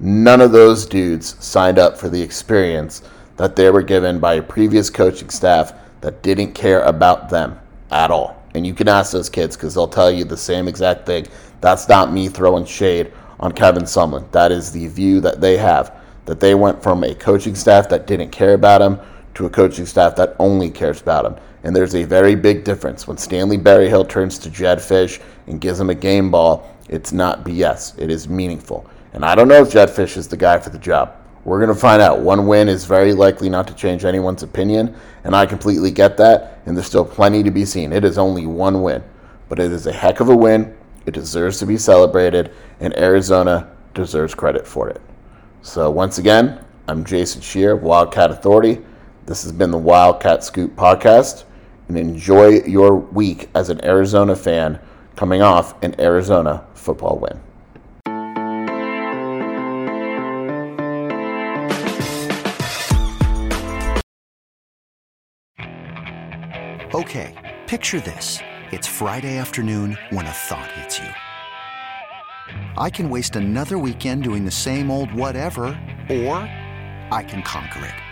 None 0.00 0.40
of 0.40 0.50
those 0.50 0.84
dudes 0.84 1.36
signed 1.38 1.78
up 1.78 1.96
for 1.96 2.08
the 2.08 2.20
experience 2.20 3.02
that 3.36 3.54
they 3.54 3.70
were 3.70 3.82
given 3.82 4.18
by 4.18 4.34
a 4.34 4.42
previous 4.42 4.90
coaching 4.90 5.30
staff 5.30 5.72
that 6.00 6.20
didn't 6.20 6.52
care 6.54 6.82
about 6.82 7.30
them 7.30 7.60
at 7.92 8.10
all. 8.10 8.42
And 8.54 8.66
you 8.66 8.74
can 8.74 8.88
ask 8.88 9.12
those 9.12 9.30
kids 9.30 9.56
because 9.56 9.74
they'll 9.74 9.86
tell 9.86 10.10
you 10.10 10.24
the 10.24 10.36
same 10.36 10.66
exact 10.66 11.06
thing. 11.06 11.28
That's 11.60 11.88
not 11.88 12.12
me 12.12 12.26
throwing 12.26 12.64
shade 12.64 13.12
on 13.38 13.52
Kevin 13.52 13.84
Sumlin. 13.84 14.28
That 14.32 14.50
is 14.50 14.72
the 14.72 14.88
view 14.88 15.20
that 15.20 15.40
they 15.40 15.56
have. 15.58 15.94
That 16.24 16.40
they 16.40 16.56
went 16.56 16.82
from 16.82 17.04
a 17.04 17.14
coaching 17.14 17.54
staff 17.54 17.88
that 17.90 18.08
didn't 18.08 18.30
care 18.30 18.54
about 18.54 18.82
him 18.82 18.98
to 19.34 19.46
a 19.46 19.50
coaching 19.50 19.86
staff 19.86 20.16
that 20.16 20.36
only 20.38 20.70
cares 20.70 21.00
about 21.00 21.24
him. 21.24 21.36
And 21.64 21.74
there's 21.74 21.94
a 21.94 22.04
very 22.04 22.34
big 22.34 22.64
difference. 22.64 23.06
When 23.06 23.16
Stanley 23.16 23.56
Berryhill 23.56 24.04
turns 24.04 24.38
to 24.40 24.50
Jedd 24.50 24.78
Fisch 24.78 25.20
and 25.46 25.60
gives 25.60 25.78
him 25.78 25.90
a 25.90 25.94
game 25.94 26.30
ball, 26.30 26.68
it's 26.88 27.12
not 27.12 27.44
BS. 27.44 27.98
It 27.98 28.10
is 28.10 28.28
meaningful. 28.28 28.88
And 29.12 29.24
I 29.24 29.34
don't 29.34 29.48
know 29.48 29.62
if 29.62 29.72
Jedd 29.72 29.90
Fisch 29.90 30.16
is 30.16 30.28
the 30.28 30.36
guy 30.36 30.58
for 30.58 30.70
the 30.70 30.78
job. 30.78 31.16
We're 31.44 31.58
going 31.58 31.74
to 31.74 31.80
find 31.80 32.00
out. 32.00 32.20
One 32.20 32.46
win 32.46 32.68
is 32.68 32.84
very 32.84 33.12
likely 33.12 33.48
not 33.48 33.66
to 33.66 33.74
change 33.74 34.04
anyone's 34.04 34.44
opinion, 34.44 34.94
and 35.24 35.34
I 35.34 35.44
completely 35.44 35.90
get 35.90 36.16
that, 36.18 36.60
and 36.66 36.76
there's 36.76 36.86
still 36.86 37.04
plenty 37.04 37.42
to 37.42 37.50
be 37.50 37.64
seen. 37.64 37.92
It 37.92 38.04
is 38.04 38.16
only 38.16 38.46
one 38.46 38.82
win, 38.82 39.02
but 39.48 39.58
it 39.58 39.72
is 39.72 39.86
a 39.88 39.92
heck 39.92 40.20
of 40.20 40.28
a 40.28 40.36
win. 40.36 40.76
It 41.04 41.14
deserves 41.14 41.58
to 41.58 41.66
be 41.66 41.76
celebrated, 41.76 42.52
and 42.78 42.96
Arizona 42.96 43.68
deserves 43.92 44.34
credit 44.34 44.66
for 44.66 44.88
it. 44.88 45.00
So, 45.62 45.90
once 45.90 46.18
again, 46.18 46.64
I'm 46.86 47.04
Jason 47.04 47.40
Scheer, 47.40 47.74
Wildcat 47.74 48.30
Authority. 48.30 48.80
This 49.24 49.44
has 49.44 49.52
been 49.52 49.70
the 49.70 49.78
Wildcat 49.78 50.42
Scoop 50.42 50.74
podcast, 50.74 51.44
and 51.86 51.96
enjoy 51.96 52.62
your 52.64 52.96
week 52.96 53.48
as 53.54 53.68
an 53.68 53.84
Arizona 53.84 54.34
fan 54.34 54.80
coming 55.14 55.42
off 55.42 55.80
an 55.84 55.94
Arizona 56.00 56.66
football 56.74 57.18
win. 57.18 57.40
Okay, 66.92 67.60
picture 67.68 68.00
this. 68.00 68.40
It's 68.72 68.88
Friday 68.88 69.38
afternoon 69.38 69.96
when 70.10 70.26
a 70.26 70.32
thought 70.32 70.70
hits 70.72 70.98
you. 70.98 71.08
I 72.76 72.90
can 72.90 73.08
waste 73.08 73.36
another 73.36 73.78
weekend 73.78 74.24
doing 74.24 74.44
the 74.44 74.50
same 74.50 74.90
old 74.90 75.14
whatever, 75.14 75.66
or 76.10 76.36
I 77.12 77.24
can 77.26 77.42
conquer 77.42 77.84
it. 77.84 78.11